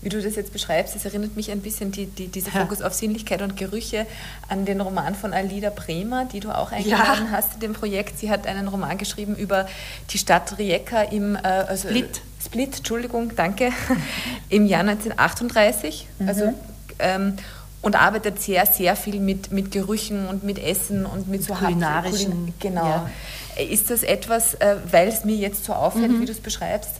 Wie 0.00 0.08
du 0.08 0.20
das 0.20 0.34
jetzt 0.34 0.52
beschreibst, 0.52 0.96
das 0.96 1.04
erinnert 1.04 1.36
mich 1.36 1.52
ein 1.52 1.60
bisschen, 1.60 1.92
die, 1.92 2.06
die, 2.06 2.26
dieser 2.26 2.50
Fokus 2.50 2.82
auf 2.82 2.92
Sinnlichkeit 2.92 3.40
und 3.40 3.56
Gerüche, 3.56 4.04
an 4.48 4.64
den 4.64 4.80
Roman 4.80 5.14
von 5.14 5.32
Alida 5.32 5.70
Bremer, 5.70 6.24
die 6.24 6.40
du 6.40 6.50
auch 6.50 6.72
eingeladen 6.72 7.26
ja. 7.26 7.30
hast 7.30 7.54
in 7.54 7.60
dem 7.60 7.72
Projekt. 7.74 8.18
Sie 8.18 8.28
hat 8.28 8.48
einen 8.48 8.66
Roman 8.66 8.98
geschrieben 8.98 9.36
über 9.36 9.68
die 10.10 10.18
Stadt 10.18 10.58
Rijeka 10.58 11.02
im 11.02 11.36
äh, 11.36 11.38
also 11.38 11.88
Split. 11.88 12.20
Split, 12.44 12.78
Entschuldigung, 12.78 13.36
danke, 13.36 13.70
im 14.48 14.66
Jahr 14.66 14.80
1938. 14.80 16.08
Mhm. 16.18 16.28
Also 16.28 16.52
ähm, 16.98 17.36
und 17.82 17.96
arbeitet 17.96 18.40
sehr, 18.40 18.64
sehr 18.64 18.96
viel 18.96 19.20
mit, 19.20 19.52
mit 19.52 19.72
Gerüchen 19.72 20.26
und 20.28 20.44
mit 20.44 20.58
Essen 20.58 21.04
und 21.04 21.28
mit 21.28 21.42
so 21.42 21.52
kulinarischen. 21.54 22.30
Kulin 22.30 22.54
genau. 22.60 22.86
Ja. 22.86 23.10
Ist 23.62 23.90
das 23.90 24.02
etwas, 24.02 24.54
äh, 24.54 24.76
weil 24.90 25.08
es 25.08 25.24
mir 25.24 25.36
jetzt 25.36 25.64
so 25.64 25.74
auffällt, 25.74 26.12
mhm. 26.12 26.22
wie 26.22 26.26
du 26.26 26.32
es 26.32 26.40
beschreibst, 26.40 26.92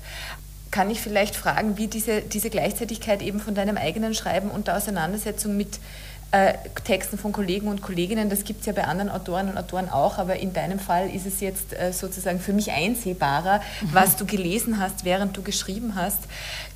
kann 0.73 0.91
ich 0.91 1.01
vielleicht 1.01 1.37
fragen, 1.37 1.79
wie 1.79 1.87
diese, 1.87 2.21
diese 2.21 2.51
Gleichzeitigkeit 2.51 3.23
eben 3.23 3.41
von 3.41 3.55
deinem 3.55 3.77
eigenen 3.77 4.15
Schreiben 4.15 4.51
und 4.51 4.67
der 4.67 4.77
Auseinandersetzung 4.77 5.57
mit 5.57 5.79
äh, 6.33 6.55
Texten 6.85 7.19
von 7.19 7.31
Kollegen 7.31 7.69
und 7.69 7.83
Kolleginnen, 7.83 8.31
das 8.31 8.45
gibt 8.45 8.61
es 8.61 8.67
ja 8.67 8.73
bei 8.73 8.85
anderen 8.85 9.11
Autoren 9.11 9.51
und 9.51 9.59
Autoren 9.59 9.91
auch, 9.91 10.17
aber 10.17 10.37
in 10.37 10.55
deinem 10.55 10.79
Fall 10.79 11.11
ist 11.11 11.27
es 11.27 11.41
jetzt 11.41 11.75
äh, 11.75 11.93
sozusagen 11.93 12.41
für 12.41 12.55
mich 12.55 12.73
einsehbarer, 12.73 13.59
mhm. 13.59 13.89
was 13.93 14.17
du 14.17 14.25
gelesen 14.25 14.81
hast, 14.81 15.05
während 15.05 15.37
du 15.37 15.43
geschrieben 15.43 15.95
hast. 15.95 16.21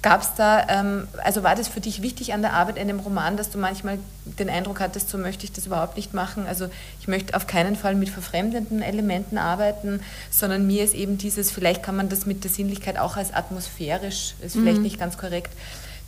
Gab 0.03 0.21
es 0.21 0.35
da, 0.37 0.67
ähm, 0.69 1.09
also 1.25 1.43
war 1.43 1.55
das 1.55 1.69
für 1.69 1.81
dich 1.81 2.03
wichtig 2.03 2.35
an 2.35 2.43
der 2.43 2.53
Arbeit 2.53 2.77
in 2.77 2.87
dem 2.87 3.01
Roman, 3.01 3.39
dass 3.39 3.49
du 3.49 3.57
manchmal 3.57 3.99
den 4.27 4.51
Eindruck 4.51 4.79
hattest, 4.79 5.09
so 5.09 5.17
möchte 5.17 5.45
ich 5.45 5.53
das 5.53 5.65
überhaupt 5.65 5.97
nicht 5.97 6.13
machen? 6.13 6.47
Also 6.47 6.69
ich 7.01 7.09
möchte 7.09 7.35
auf 7.35 7.47
keinen 7.47 7.77
Fall 7.77 7.95
mit 7.95 8.11
verfremdenden 8.11 8.83
Elementen 8.83 9.39
arbeiten, 9.39 10.01
sondern 10.31 10.67
mir 10.67 10.85
ist 10.85 10.95
eben 10.95 11.17
dieses, 11.17 11.51
vielleicht 11.51 11.83
kann 11.83 11.97
man 11.97 12.11
das 12.11 12.27
mit 12.27 12.45
der 12.45 12.51
Sinnlichkeit 12.51 12.99
auch 12.99 13.17
als 13.17 13.33
atmosphärisch, 13.33 14.35
ist 14.43 14.53
vielleicht 14.53 14.77
mhm. 14.77 14.83
nicht 14.83 15.01
ganz 15.01 15.17
korrekt, 15.17 15.51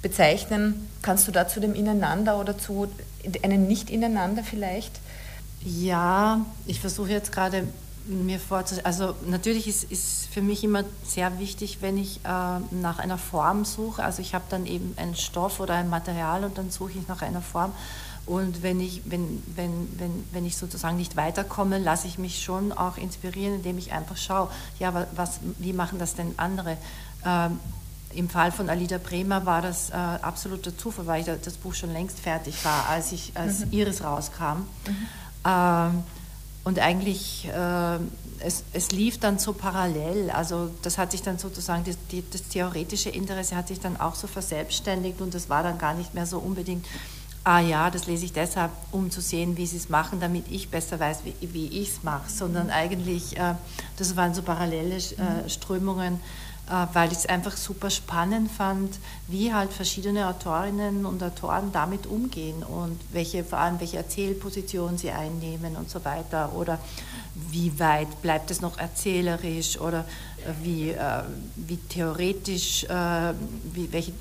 bezeichnen. 0.02 0.88
Kannst 1.02 1.26
du 1.26 1.32
da 1.32 1.48
zu 1.48 1.61
dem 1.61 1.74
Ineinander 1.74 2.38
oder 2.38 2.56
zu 2.56 2.88
einem 3.42 3.66
Nicht-Ineinander 3.66 4.42
vielleicht? 4.42 5.00
Ja, 5.64 6.44
ich 6.66 6.81
versuche 6.81 7.11
jetzt 7.11 7.33
gerade 7.33 7.66
mir 8.07 8.40
vorzustellen, 8.40 8.87
also 8.87 9.14
natürlich 9.26 9.68
ist, 9.68 9.85
ist 9.85 10.28
für 10.33 10.40
mich 10.40 10.64
immer 10.64 10.85
sehr 11.04 11.38
wichtig, 11.38 11.78
wenn 11.83 11.98
ich 11.98 12.20
äh, 12.24 12.28
nach 12.70 12.98
einer 12.98 13.18
Form 13.18 13.66
suche, 13.66 14.02
also 14.02 14.22
ich 14.22 14.35
habe 14.35 14.44
dann 14.48 14.64
eben 14.64 14.94
einen 14.96 15.14
Stoff 15.14 15.61
oder 15.61 15.74
ein 15.74 15.90
Material 15.90 16.44
und 16.44 16.57
dann 16.57 16.70
suche 16.70 16.92
ich 16.92 17.07
nach 17.07 17.20
einer 17.20 17.42
Form 17.42 17.72
und 18.28 18.62
wenn 18.62 18.78
ich, 18.81 19.02
wenn, 19.07 19.42
wenn, 19.57 19.88
wenn, 19.98 20.24
wenn 20.33 20.44
ich 20.44 20.59
sozusagen 20.59 20.98
nicht 20.98 21.16
weiterkomme, 21.16 21.78
lasse 21.78 22.07
ich 22.07 22.18
mich 22.18 22.42
schon 22.42 22.72
auch 22.72 22.98
inspirieren, 22.98 23.54
indem 23.57 23.78
ich 23.78 23.92
einfach 23.92 24.18
schaue, 24.18 24.50
ja, 24.78 25.07
was, 25.14 25.40
wie 25.59 25.72
machen 25.72 25.98
das 25.98 26.14
denn 26.14 26.35
andere? 26.37 26.76
Ähm, 27.24 27.59
im 28.14 28.28
Fall 28.28 28.52
von 28.52 28.70
Alida 28.70 28.98
Bremer 28.98 29.44
war 29.46 29.62
das 29.62 29.90
äh, 29.90 29.94
absoluter 29.94 30.76
Zufall, 30.76 31.06
weil 31.06 31.20
ich 31.20 31.28
das 31.42 31.54
Buch 31.54 31.74
schon 31.74 31.92
längst 31.92 32.18
fertig 32.18 32.64
war, 32.64 32.88
als, 32.88 33.12
ich, 33.12 33.32
als 33.34 33.66
mhm. 33.66 33.72
Iris 33.72 34.02
rauskam. 34.02 34.64
Mhm. 34.86 35.06
Ähm, 35.46 36.02
und 36.64 36.78
eigentlich, 36.78 37.48
äh, 37.48 37.98
es, 38.40 38.64
es, 38.72 38.90
lief 38.90 39.18
dann 39.18 39.38
so 39.38 39.52
parallel, 39.52 40.30
also 40.30 40.70
das 40.82 40.98
hat 40.98 41.12
sich 41.12 41.22
dann 41.22 41.38
sozusagen, 41.38 41.84
die, 41.84 41.94
die, 42.10 42.24
das 42.30 42.42
theoretische 42.48 43.10
Interesse 43.10 43.56
hat 43.56 43.68
sich 43.68 43.80
dann 43.80 43.98
auch 43.98 44.14
so 44.14 44.26
verselbstständigt 44.26 45.20
und 45.20 45.34
das 45.34 45.48
war 45.48 45.62
dann 45.62 45.78
gar 45.78 45.94
nicht 45.94 46.14
mehr 46.14 46.26
so 46.26 46.38
unbedingt, 46.38 46.84
ah 47.44 47.60
ja, 47.60 47.90
das 47.90 48.06
lese 48.06 48.26
ich 48.26 48.32
deshalb, 48.32 48.70
um 48.92 49.10
zu 49.10 49.20
sehen, 49.20 49.56
wie 49.56 49.66
sie 49.66 49.78
es 49.78 49.88
machen, 49.88 50.20
damit 50.20 50.44
ich 50.50 50.68
besser 50.68 51.00
weiß, 51.00 51.20
wie, 51.24 51.34
wie 51.52 51.66
ich 51.80 51.88
es 51.88 52.02
mache, 52.02 52.30
sondern 52.30 52.70
eigentlich, 52.70 53.38
äh, 53.38 53.54
das 53.96 54.16
waren 54.16 54.34
so 54.34 54.42
parallele 54.42 54.96
äh, 54.96 54.98
mhm. 54.98 55.48
Strömungen, 55.48 56.20
weil 56.92 57.12
ich 57.12 57.18
es 57.18 57.26
einfach 57.26 57.57
super 57.57 57.90
spannend 57.90 58.50
fand, 58.50 58.98
wie 59.26 59.54
halt 59.54 59.72
verschiedene 59.72 60.28
Autorinnen 60.28 61.07
und 61.07 61.22
Autoren 61.22 61.72
damit 61.72 62.07
umgehen 62.07 62.62
und 62.62 62.98
welche, 63.12 63.42
vor 63.44 63.59
allem 63.59 63.81
welche 63.81 63.96
Erzählposition 63.96 64.98
sie 64.98 65.11
einnehmen 65.11 65.76
und 65.76 65.88
so 65.88 66.04
weiter 66.04 66.52
oder 66.54 66.78
wie 67.50 67.78
weit 67.78 68.20
bleibt 68.22 68.50
es 68.50 68.61
noch 68.61 68.78
erzählerisch 68.78 69.81
oder 69.81 70.04
wie, 70.62 70.90
äh, 70.90 71.22
wie 71.57 71.76
theoretisch, 71.76 72.85
äh, 72.85 73.35
wie, 73.72 73.92
welche, 73.92 74.12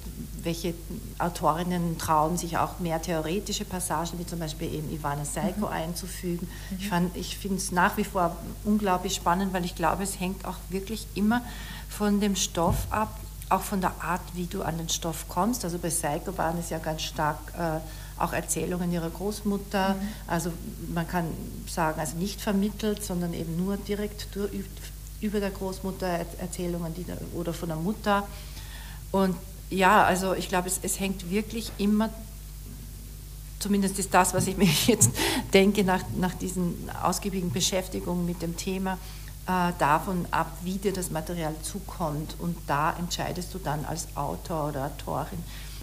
welche 0.44 0.74
Autorinnen 1.20 1.98
trauen 1.98 2.38
sich 2.38 2.58
auch 2.58 2.80
mehr 2.80 3.02
theoretische 3.02 3.66
Passagen, 3.66 4.20
wie 4.20 4.26
zum 4.26 4.40
Beispiel 4.40 4.74
eben 4.74 4.92
Ivana 4.92 5.26
Seiko 5.26 5.68
mhm. 5.68 5.74
einzufügen. 5.74 6.48
Mhm. 6.70 7.12
Ich, 7.14 7.20
ich 7.22 7.38
finde 7.38 7.58
es 7.58 7.72
nach 7.72 7.98
wie 7.98 8.04
vor 8.04 8.36
unglaublich 8.64 9.16
spannend, 9.16 9.54
weil 9.54 9.66
ich 9.66 9.76
glaube, 9.76 10.04
es 10.04 10.20
hängt 10.20 10.46
auch 10.46 10.58
wirklich 10.70 11.08
immer 11.16 11.42
von 11.89 12.19
dem 12.19 12.36
Stoff 12.36 12.88
ab, 12.89 13.19
auch 13.50 13.62
von 13.62 13.82
der 13.82 13.93
Art, 14.02 14.21
wie 14.34 14.45
du 14.45 14.62
an 14.62 14.78
den 14.78 14.89
Stoff 14.89 15.26
kommst. 15.30 15.63
Also 15.63 15.78
bei 15.78 15.89
Seiko 15.89 16.38
waren 16.38 16.58
es 16.58 16.69
ja 16.69 16.80
ganz 16.80 17.04
stark 17.04 17.39
äh, 17.58 17.80
auch 18.21 18.34
Erzählungen 18.34 18.91
ihrer 18.91 19.10
Großmutter. 19.10 19.93
Mhm. 19.93 20.08
Also 20.28 20.52
man 20.93 21.08
kann 21.08 21.26
sagen, 21.67 22.00
also 22.00 22.17
nicht 22.17 22.41
vermittelt, 22.41 23.04
sondern 23.04 23.34
eben 23.34 23.56
nur 23.58 23.78
direkt 23.78 24.36
durch, 24.36 24.52
über 25.21 25.39
der 25.39 25.52
Großmutter 25.52 26.08
Erzählungen 26.39 26.93
die, 26.93 27.06
oder 27.36 27.54
von 27.54 27.69
der 27.69 27.78
Mutter. 27.78 28.28
Und 29.12 29.36
ja, 29.69 30.04
also 30.04 30.34
ich 30.34 30.50
glaube, 30.50 30.67
es, 30.67 30.80
es 30.82 31.00
hängt 31.00 31.30
wirklich 31.30 31.71
immer, 31.78 32.10
zumindest 33.60 34.00
ist 34.00 34.13
das, 34.13 34.34
was 34.34 34.47
ich 34.47 34.58
mir 34.58 34.69
jetzt 34.88 35.12
denke, 35.54 35.84
nach, 35.84 36.04
nach 36.17 36.34
diesen 36.34 36.89
ausgiebigen 37.04 37.52
Beschäftigungen 37.52 38.26
mit 38.26 38.41
dem 38.41 38.58
Thema, 38.58 38.97
davon 39.48 40.26
ab, 40.32 40.52
wie 40.64 40.78
dir 40.78 40.92
das 40.92 41.10
Material 41.10 41.56
zukommt. 41.62 42.36
Und 42.40 42.58
da 42.68 42.94
entscheidest 43.00 43.54
du 43.54 43.60
dann 43.60 43.86
als 43.86 44.08
Autor 44.16 44.70
oder 44.70 44.86
Autorin, 44.86 45.42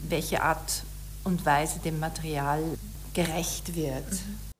welche 0.08 0.42
Art 0.42 0.82
und 1.24 1.44
Weise 1.46 1.78
dem 1.78 1.98
Material 1.98 2.62
gerecht 3.14 3.74
wird. 3.74 4.12
Mhm. 4.12 4.53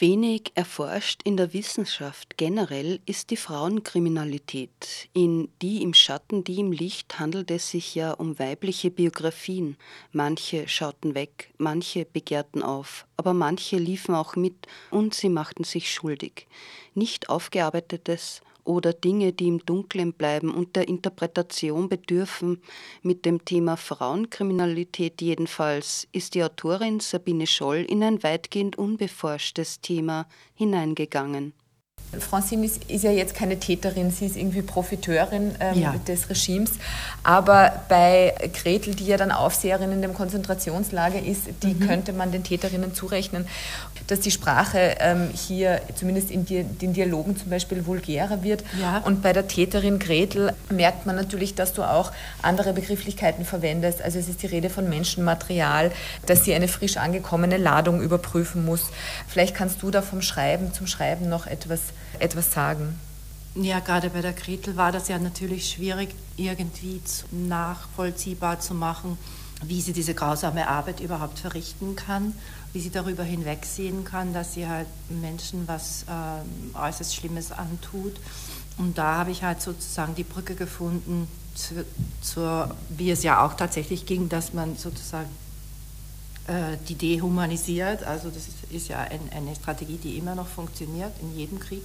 Wenig 0.00 0.52
erforscht 0.54 1.22
in 1.24 1.36
der 1.36 1.52
Wissenschaft 1.52 2.36
generell 2.36 3.00
ist 3.04 3.30
die 3.30 3.36
Frauenkriminalität. 3.36 5.08
In 5.12 5.48
Die 5.60 5.82
im 5.82 5.92
Schatten, 5.92 6.44
die 6.44 6.60
im 6.60 6.70
Licht 6.70 7.18
handelt 7.18 7.50
es 7.50 7.72
sich 7.72 7.96
ja 7.96 8.12
um 8.12 8.38
weibliche 8.38 8.92
Biografien. 8.92 9.76
Manche 10.12 10.68
schauten 10.68 11.16
weg, 11.16 11.52
manche 11.58 12.04
begehrten 12.04 12.62
auf, 12.62 13.08
aber 13.16 13.34
manche 13.34 13.78
liefen 13.78 14.14
auch 14.14 14.36
mit 14.36 14.68
und 14.92 15.14
sie 15.14 15.30
machten 15.30 15.64
sich 15.64 15.92
schuldig. 15.92 16.46
Nicht 16.94 17.28
aufgearbeitetes, 17.28 18.42
oder 18.68 18.92
Dinge, 18.92 19.32
die 19.32 19.48
im 19.48 19.64
Dunkeln 19.64 20.12
bleiben 20.12 20.54
und 20.54 20.76
der 20.76 20.86
Interpretation 20.86 21.88
bedürfen. 21.88 22.62
Mit 23.02 23.24
dem 23.24 23.44
Thema 23.44 23.76
Frauenkriminalität 23.76 25.22
jedenfalls 25.22 26.06
ist 26.12 26.34
die 26.34 26.44
Autorin 26.44 27.00
Sabine 27.00 27.46
Scholl 27.46 27.86
in 27.88 28.02
ein 28.02 28.22
weitgehend 28.22 28.76
unbeforschtes 28.76 29.80
Thema 29.80 30.26
hineingegangen. 30.54 31.54
Francine 32.18 32.64
ist, 32.64 32.90
ist, 32.90 33.04
ja 33.04 33.10
jetzt 33.10 33.34
keine 33.34 33.58
Täterin, 33.58 34.10
sie 34.10 34.26
ist 34.26 34.36
irgendwie 34.36 34.62
Profiteurin 34.62 35.54
ähm, 35.60 35.78
ja. 35.78 35.94
des 36.06 36.30
Regimes. 36.30 36.72
Aber 37.22 37.84
bei 37.88 38.34
Gretel, 38.54 38.94
die 38.94 39.06
ja 39.06 39.18
dann 39.18 39.30
Aufseherin 39.30 39.92
in 39.92 40.00
dem 40.00 40.14
Konzentrationslager 40.14 41.22
ist, 41.22 41.48
die 41.62 41.74
mhm. 41.74 41.80
könnte 41.80 42.12
man 42.14 42.32
den 42.32 42.44
Täterinnen 42.44 42.94
zurechnen, 42.94 43.46
dass 44.08 44.20
die 44.20 44.30
Sprache 44.30 44.96
ähm, 44.98 45.30
hier 45.32 45.80
zumindest 45.94 46.30
in 46.30 46.44
den 46.44 46.92
Dialogen 46.92 47.36
zum 47.36 47.50
Beispiel 47.50 47.86
vulgärer 47.86 48.42
wird. 48.42 48.64
Ja. 48.80 48.98
Und 48.98 49.22
bei 49.22 49.32
der 49.32 49.46
Täterin 49.46 49.98
Gretel 49.98 50.52
merkt 50.70 51.06
man 51.06 51.14
natürlich, 51.16 51.54
dass 51.54 51.72
du 51.72 51.82
auch 51.82 52.12
andere 52.42 52.72
Begrifflichkeiten 52.72 53.44
verwendest. 53.44 54.02
Also 54.02 54.18
es 54.18 54.28
ist 54.28 54.42
die 54.42 54.46
Rede 54.46 54.70
von 54.70 54.88
Menschenmaterial, 54.88 55.92
dass 56.26 56.44
sie 56.44 56.54
eine 56.54 56.68
frisch 56.68 56.96
angekommene 56.96 57.56
Ladung 57.56 58.02
überprüfen 58.02 58.64
muss. 58.64 58.90
Vielleicht 59.28 59.54
kannst 59.54 59.82
du 59.82 59.90
da 59.90 60.02
vom 60.02 60.22
Schreiben 60.22 60.72
zum 60.72 60.86
Schreiben 60.86 61.28
noch 61.28 61.46
etwas 61.46 61.80
etwas 62.18 62.52
sagen? 62.52 62.98
Ja, 63.54 63.80
gerade 63.80 64.10
bei 64.10 64.20
der 64.20 64.32
Gretel 64.32 64.76
war 64.76 64.92
das 64.92 65.08
ja 65.08 65.18
natürlich 65.18 65.70
schwierig, 65.70 66.10
irgendwie 66.36 67.00
nachvollziehbar 67.30 68.60
zu 68.60 68.74
machen, 68.74 69.18
wie 69.62 69.80
sie 69.80 69.92
diese 69.92 70.14
grausame 70.14 70.68
Arbeit 70.68 71.00
überhaupt 71.00 71.38
verrichten 71.38 71.96
kann, 71.96 72.32
wie 72.72 72.80
sie 72.80 72.90
darüber 72.90 73.24
hinwegsehen 73.24 74.04
kann, 74.04 74.32
dass 74.32 74.54
sie 74.54 74.68
halt 74.68 74.86
Menschen 75.08 75.66
was 75.66 76.04
äh, 76.04 76.78
äußerst 76.78 77.14
Schlimmes 77.14 77.50
antut. 77.50 78.14
Und 78.76 78.98
da 78.98 79.16
habe 79.16 79.32
ich 79.32 79.42
halt 79.42 79.60
sozusagen 79.60 80.14
die 80.14 80.24
Brücke 80.24 80.54
gefunden, 80.54 81.26
zu, 81.54 81.84
zur, 82.22 82.76
wie 82.88 83.10
es 83.10 83.24
ja 83.24 83.44
auch 83.44 83.54
tatsächlich 83.54 84.06
ging, 84.06 84.28
dass 84.28 84.52
man 84.52 84.76
sozusagen 84.76 85.28
äh, 86.46 86.76
die 86.88 86.94
dehumanisiert. 86.94 88.04
Also 88.04 88.28
das 88.28 88.48
ist, 88.48 88.56
ist 88.70 88.88
ja 88.88 89.00
ein, 89.00 89.20
eine 89.34 89.56
Strategie, 89.56 89.98
die 89.98 90.16
immer 90.16 90.36
noch 90.36 90.46
funktioniert 90.46 91.12
in 91.20 91.36
jedem 91.36 91.58
Krieg, 91.58 91.82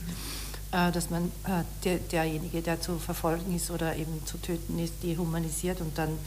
äh, 0.72 0.92
dass 0.92 1.10
man 1.10 1.32
äh, 1.46 1.64
der, 1.84 1.98
derjenige, 1.98 2.62
der 2.62 2.80
zu 2.80 3.00
verfolgen 3.00 3.56
ist 3.56 3.72
oder 3.72 3.96
eben 3.96 4.26
zu 4.26 4.38
töten 4.38 4.78
ist, 4.78 4.94
dehumanisiert 5.02 5.82
und 5.82 5.98
dann 5.98 6.20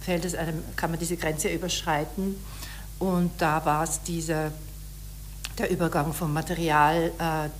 fällt 0.00 0.24
es 0.24 0.34
einem, 0.34 0.62
kann 0.76 0.90
man 0.90 0.98
diese 0.98 1.16
Grenze 1.16 1.48
überschreiten. 1.48 2.36
Und 2.98 3.30
da 3.38 3.64
war 3.64 3.84
es 3.84 4.02
diese, 4.02 4.52
der 5.58 5.70
Übergang 5.70 6.12
vom 6.12 6.32
Material 6.32 7.12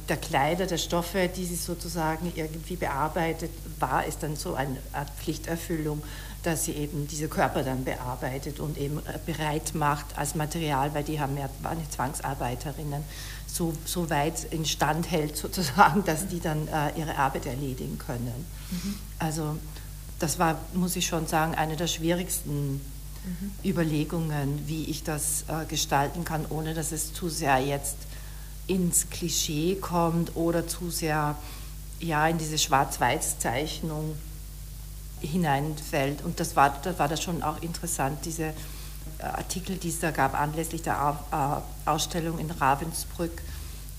der 0.08 0.16
Kleider, 0.18 0.66
der 0.66 0.76
Stoffe, 0.76 1.30
die 1.34 1.46
sie 1.46 1.56
sozusagen 1.56 2.30
irgendwie 2.34 2.76
bearbeitet, 2.76 3.50
war 3.78 4.06
es 4.06 4.18
dann 4.18 4.36
so 4.36 4.54
eine 4.54 4.76
Art 4.92 5.08
Pflichterfüllung 5.18 6.02
dass 6.42 6.64
sie 6.64 6.72
eben 6.72 7.06
diese 7.06 7.28
Körper 7.28 7.62
dann 7.62 7.84
bearbeitet 7.84 8.60
und 8.60 8.78
eben 8.78 8.98
äh, 8.98 9.18
bereit 9.26 9.74
macht 9.74 10.16
als 10.16 10.34
Material, 10.34 10.94
weil 10.94 11.04
die 11.04 11.20
haben 11.20 11.36
ja, 11.36 11.48
waren 11.62 11.78
ja 11.78 11.90
Zwangsarbeiterinnen, 11.90 13.04
so, 13.46 13.74
so 13.84 14.08
weit 14.10 14.44
instand 14.50 15.10
hält 15.10 15.36
sozusagen, 15.36 16.04
dass 16.04 16.28
die 16.28 16.40
dann 16.40 16.68
äh, 16.68 16.98
ihre 16.98 17.16
Arbeit 17.16 17.46
erledigen 17.46 17.98
können. 17.98 18.46
Mhm. 18.70 18.94
Also 19.18 19.56
das 20.20 20.38
war, 20.38 20.60
muss 20.74 20.94
ich 20.96 21.06
schon 21.06 21.26
sagen, 21.26 21.54
eine 21.54 21.76
der 21.76 21.88
schwierigsten 21.88 22.74
mhm. 22.74 23.52
Überlegungen, 23.64 24.62
wie 24.66 24.84
ich 24.84 25.02
das 25.02 25.44
äh, 25.48 25.64
gestalten 25.66 26.24
kann, 26.24 26.46
ohne 26.48 26.74
dass 26.74 26.92
es 26.92 27.12
zu 27.12 27.28
sehr 27.28 27.58
jetzt 27.58 27.96
ins 28.66 29.10
Klischee 29.10 29.74
kommt 29.76 30.36
oder 30.36 30.68
zu 30.68 30.90
sehr 30.90 31.36
ja, 31.98 32.28
in 32.28 32.38
diese 32.38 32.58
Schwarz-Weiß-Zeichnung 32.58 34.16
hineinfällt. 35.20 36.22
Und 36.22 36.38
das 36.38 36.54
war, 36.54 36.78
da 36.82 36.98
war 36.98 37.08
das 37.08 37.22
schon 37.22 37.42
auch 37.42 37.60
interessant, 37.62 38.24
diese 38.24 38.44
äh, 38.44 39.22
Artikel, 39.22 39.76
die 39.76 39.88
es 39.88 40.00
da 40.00 40.10
gab 40.10 40.38
anlässlich 40.38 40.82
der 40.82 41.18
äh, 41.32 41.88
Ausstellung 41.88 42.38
in 42.38 42.50
Ravensbrück, 42.50 43.42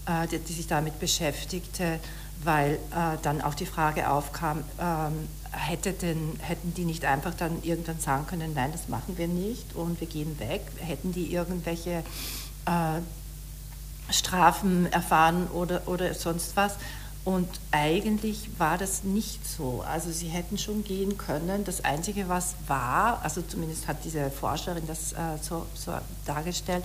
äh, 0.06 0.28
die, 0.28 0.40
die 0.40 0.54
sich 0.54 0.68
damit 0.68 1.00
beschäftigte, 1.00 2.00
weil 2.44 2.80
dann 3.22 3.40
auch 3.42 3.54
die 3.54 3.68
Frage 3.68 4.10
aufkam, 4.10 4.64
ähm, 4.80 5.28
hätte 5.52 5.94
denn, 5.94 6.34
hätten 6.40 6.74
die 6.74 6.86
nicht 6.86 7.06
einfach 7.06 7.34
dann 7.34 7.62
irgendwann 7.64 8.00
sagen 8.00 8.26
können, 8.28 8.54
nein, 8.54 8.72
das 8.72 8.88
machen 8.88 9.18
wir 9.18 9.28
nicht 9.28 9.76
und 9.76 10.00
wir 10.00 10.08
gehen 10.08 10.40
weg? 10.40 10.62
Hätten 10.78 11.12
die 11.12 11.34
irgendwelche 11.34 12.04
Strafen 14.10 14.92
erfahren 14.92 15.48
oder, 15.48 15.88
oder 15.88 16.14
sonst 16.14 16.56
was? 16.56 16.76
Und 17.24 17.48
eigentlich 17.72 18.50
war 18.58 18.78
das 18.80 19.04
nicht 19.04 19.48
so. 19.48 19.84
Also 19.88 20.12
sie 20.12 20.28
hätten 20.28 20.58
schon 20.58 20.84
gehen 20.84 21.18
können. 21.18 21.64
Das 21.64 21.86
Einzige, 21.86 22.30
was 22.30 22.56
war, 22.68 23.22
also 23.24 23.44
zumindest 23.44 23.88
hat 23.88 23.98
diese 24.04 24.32
Forscherin 24.32 24.88
das 24.88 25.14
äh, 25.14 25.38
so, 25.40 25.68
so, 25.76 25.94
dargestellt, 26.26 26.84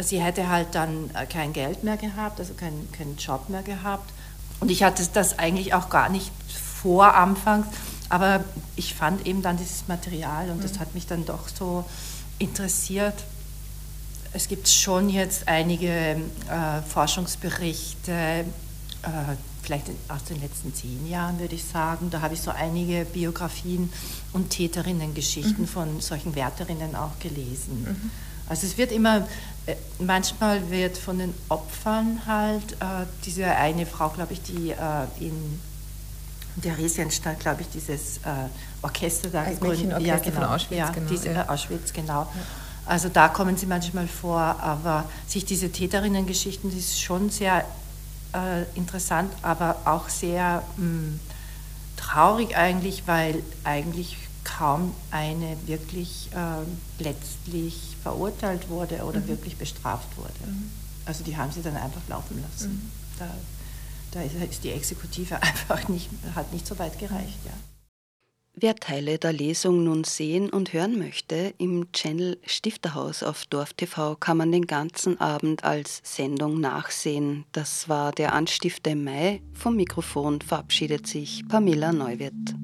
sie 0.00 0.20
hätte 0.20 0.48
halt 0.50 0.74
dann 0.74 1.10
äh, 1.14 1.24
kein 1.24 1.54
Geld 1.54 1.82
mehr 1.82 1.96
gehabt, 1.96 2.40
also 2.40 2.52
keinen 2.52 2.90
kein 2.92 3.16
Job 3.16 3.48
mehr 3.48 3.62
gehabt. 3.62 4.12
Und 4.60 4.70
ich 4.70 4.82
hatte 4.82 5.02
das 5.14 5.38
eigentlich 5.38 5.72
auch 5.72 5.88
gar 5.88 6.10
nicht 6.10 6.30
vor 6.84 7.14
anfangs, 7.14 7.66
aber 8.10 8.44
ich 8.76 8.94
fand 8.94 9.26
eben 9.26 9.40
dann 9.40 9.56
dieses 9.56 9.88
Material 9.88 10.50
und 10.50 10.58
mhm. 10.58 10.62
das 10.62 10.78
hat 10.78 10.94
mich 10.94 11.06
dann 11.06 11.24
doch 11.24 11.48
so 11.48 11.84
interessiert. 12.38 13.14
Es 14.34 14.48
gibt 14.48 14.68
schon 14.68 15.08
jetzt 15.08 15.48
einige 15.48 15.88
äh, 15.88 16.82
Forschungsberichte, 16.86 18.12
äh, 18.12 18.44
vielleicht 19.62 19.86
aus 20.08 20.24
den 20.24 20.42
letzten 20.42 20.74
zehn 20.74 21.08
Jahren, 21.08 21.38
würde 21.38 21.54
ich 21.54 21.64
sagen. 21.64 22.10
Da 22.10 22.20
habe 22.20 22.34
ich 22.34 22.42
so 22.42 22.50
einige 22.50 23.06
Biografien 23.06 23.90
und 24.34 24.50
Täterinnen-Geschichten 24.50 25.62
mhm. 25.62 25.68
von 25.68 26.00
solchen 26.00 26.34
Wärterinnen 26.34 26.94
auch 26.94 27.18
gelesen. 27.18 27.82
Mhm. 27.82 28.10
Also 28.46 28.66
es 28.66 28.76
wird 28.76 28.92
immer, 28.92 29.26
äh, 29.64 29.76
manchmal 29.98 30.70
wird 30.70 30.98
von 30.98 31.18
den 31.18 31.32
Opfern 31.48 32.20
halt, 32.26 32.72
äh, 32.74 33.06
diese 33.24 33.46
eine 33.46 33.86
Frau, 33.86 34.10
glaube 34.10 34.34
ich, 34.34 34.42
die 34.42 34.72
äh, 34.72 34.76
in 35.18 35.60
Theresienstadt, 36.62 37.40
glaube 37.40 37.62
ich, 37.62 37.68
dieses 37.68 38.18
äh, 38.18 38.48
Orchester 38.82 39.28
da 39.30 39.44
gegründet 39.44 39.94
hat. 39.94 40.02
Ja, 40.02 40.18
genau, 40.18 40.36
von 40.36 40.44
Auschwitz, 40.44 40.78
ja, 40.78 40.90
genau. 40.90 41.08
Diese, 41.08 41.30
ja. 41.30 41.48
Auschwitz, 41.48 41.92
genau. 41.92 42.22
Ja. 42.22 42.28
Also 42.86 43.08
da 43.08 43.28
kommen 43.28 43.56
sie 43.56 43.66
manchmal 43.66 44.06
vor, 44.06 44.38
aber 44.38 45.04
sich 45.26 45.44
diese 45.44 45.72
Täterinnen-Geschichten, 45.72 46.68
das 46.68 46.78
ist 46.78 47.00
schon 47.00 47.30
sehr 47.30 47.64
äh, 48.34 48.62
interessant, 48.74 49.32
aber 49.42 49.76
auch 49.84 50.08
sehr 50.08 50.62
mh, 50.76 50.84
hm, 50.84 51.20
traurig 51.96 52.56
eigentlich, 52.56 53.04
weil 53.06 53.42
eigentlich 53.64 54.16
kaum 54.44 54.94
eine 55.10 55.56
wirklich 55.66 56.28
äh, 56.32 57.02
letztlich 57.02 57.96
verurteilt 58.02 58.68
wurde 58.68 59.02
oder 59.04 59.20
mhm. 59.20 59.28
wirklich 59.28 59.56
bestraft 59.56 60.16
wurde. 60.16 60.32
Mhm. 60.46 60.70
Also 61.06 61.24
die 61.24 61.36
haben 61.36 61.50
sie 61.50 61.62
dann 61.62 61.76
einfach 61.76 62.02
laufen 62.08 62.42
lassen. 62.42 62.72
Mhm. 62.72 62.90
Da, 63.18 63.26
da 64.14 64.22
ist 64.22 64.64
die 64.64 64.70
Exekutive 64.70 65.36
einfach 65.42 65.88
nicht, 65.88 66.08
hat 66.34 66.52
nicht 66.52 66.66
so 66.66 66.78
weit 66.78 66.98
gereicht. 66.98 67.38
Ja. 67.44 67.52
Wer 68.56 68.76
Teile 68.76 69.18
der 69.18 69.32
Lesung 69.32 69.82
nun 69.82 70.04
sehen 70.04 70.48
und 70.48 70.72
hören 70.72 70.96
möchte, 70.96 71.54
im 71.58 71.90
Channel 71.90 72.38
Stifterhaus 72.46 73.24
auf 73.24 73.44
DorfTV 73.46 74.14
kann 74.20 74.36
man 74.36 74.52
den 74.52 74.68
ganzen 74.68 75.20
Abend 75.20 75.64
als 75.64 76.00
Sendung 76.04 76.60
nachsehen. 76.60 77.46
Das 77.50 77.88
war 77.88 78.12
der 78.12 78.32
Anstifter 78.32 78.92
im 78.92 79.02
Mai. 79.02 79.42
Vom 79.54 79.74
Mikrofon 79.74 80.40
verabschiedet 80.40 81.08
sich 81.08 81.42
Pamela 81.48 81.92
Neuwirth. 81.92 82.54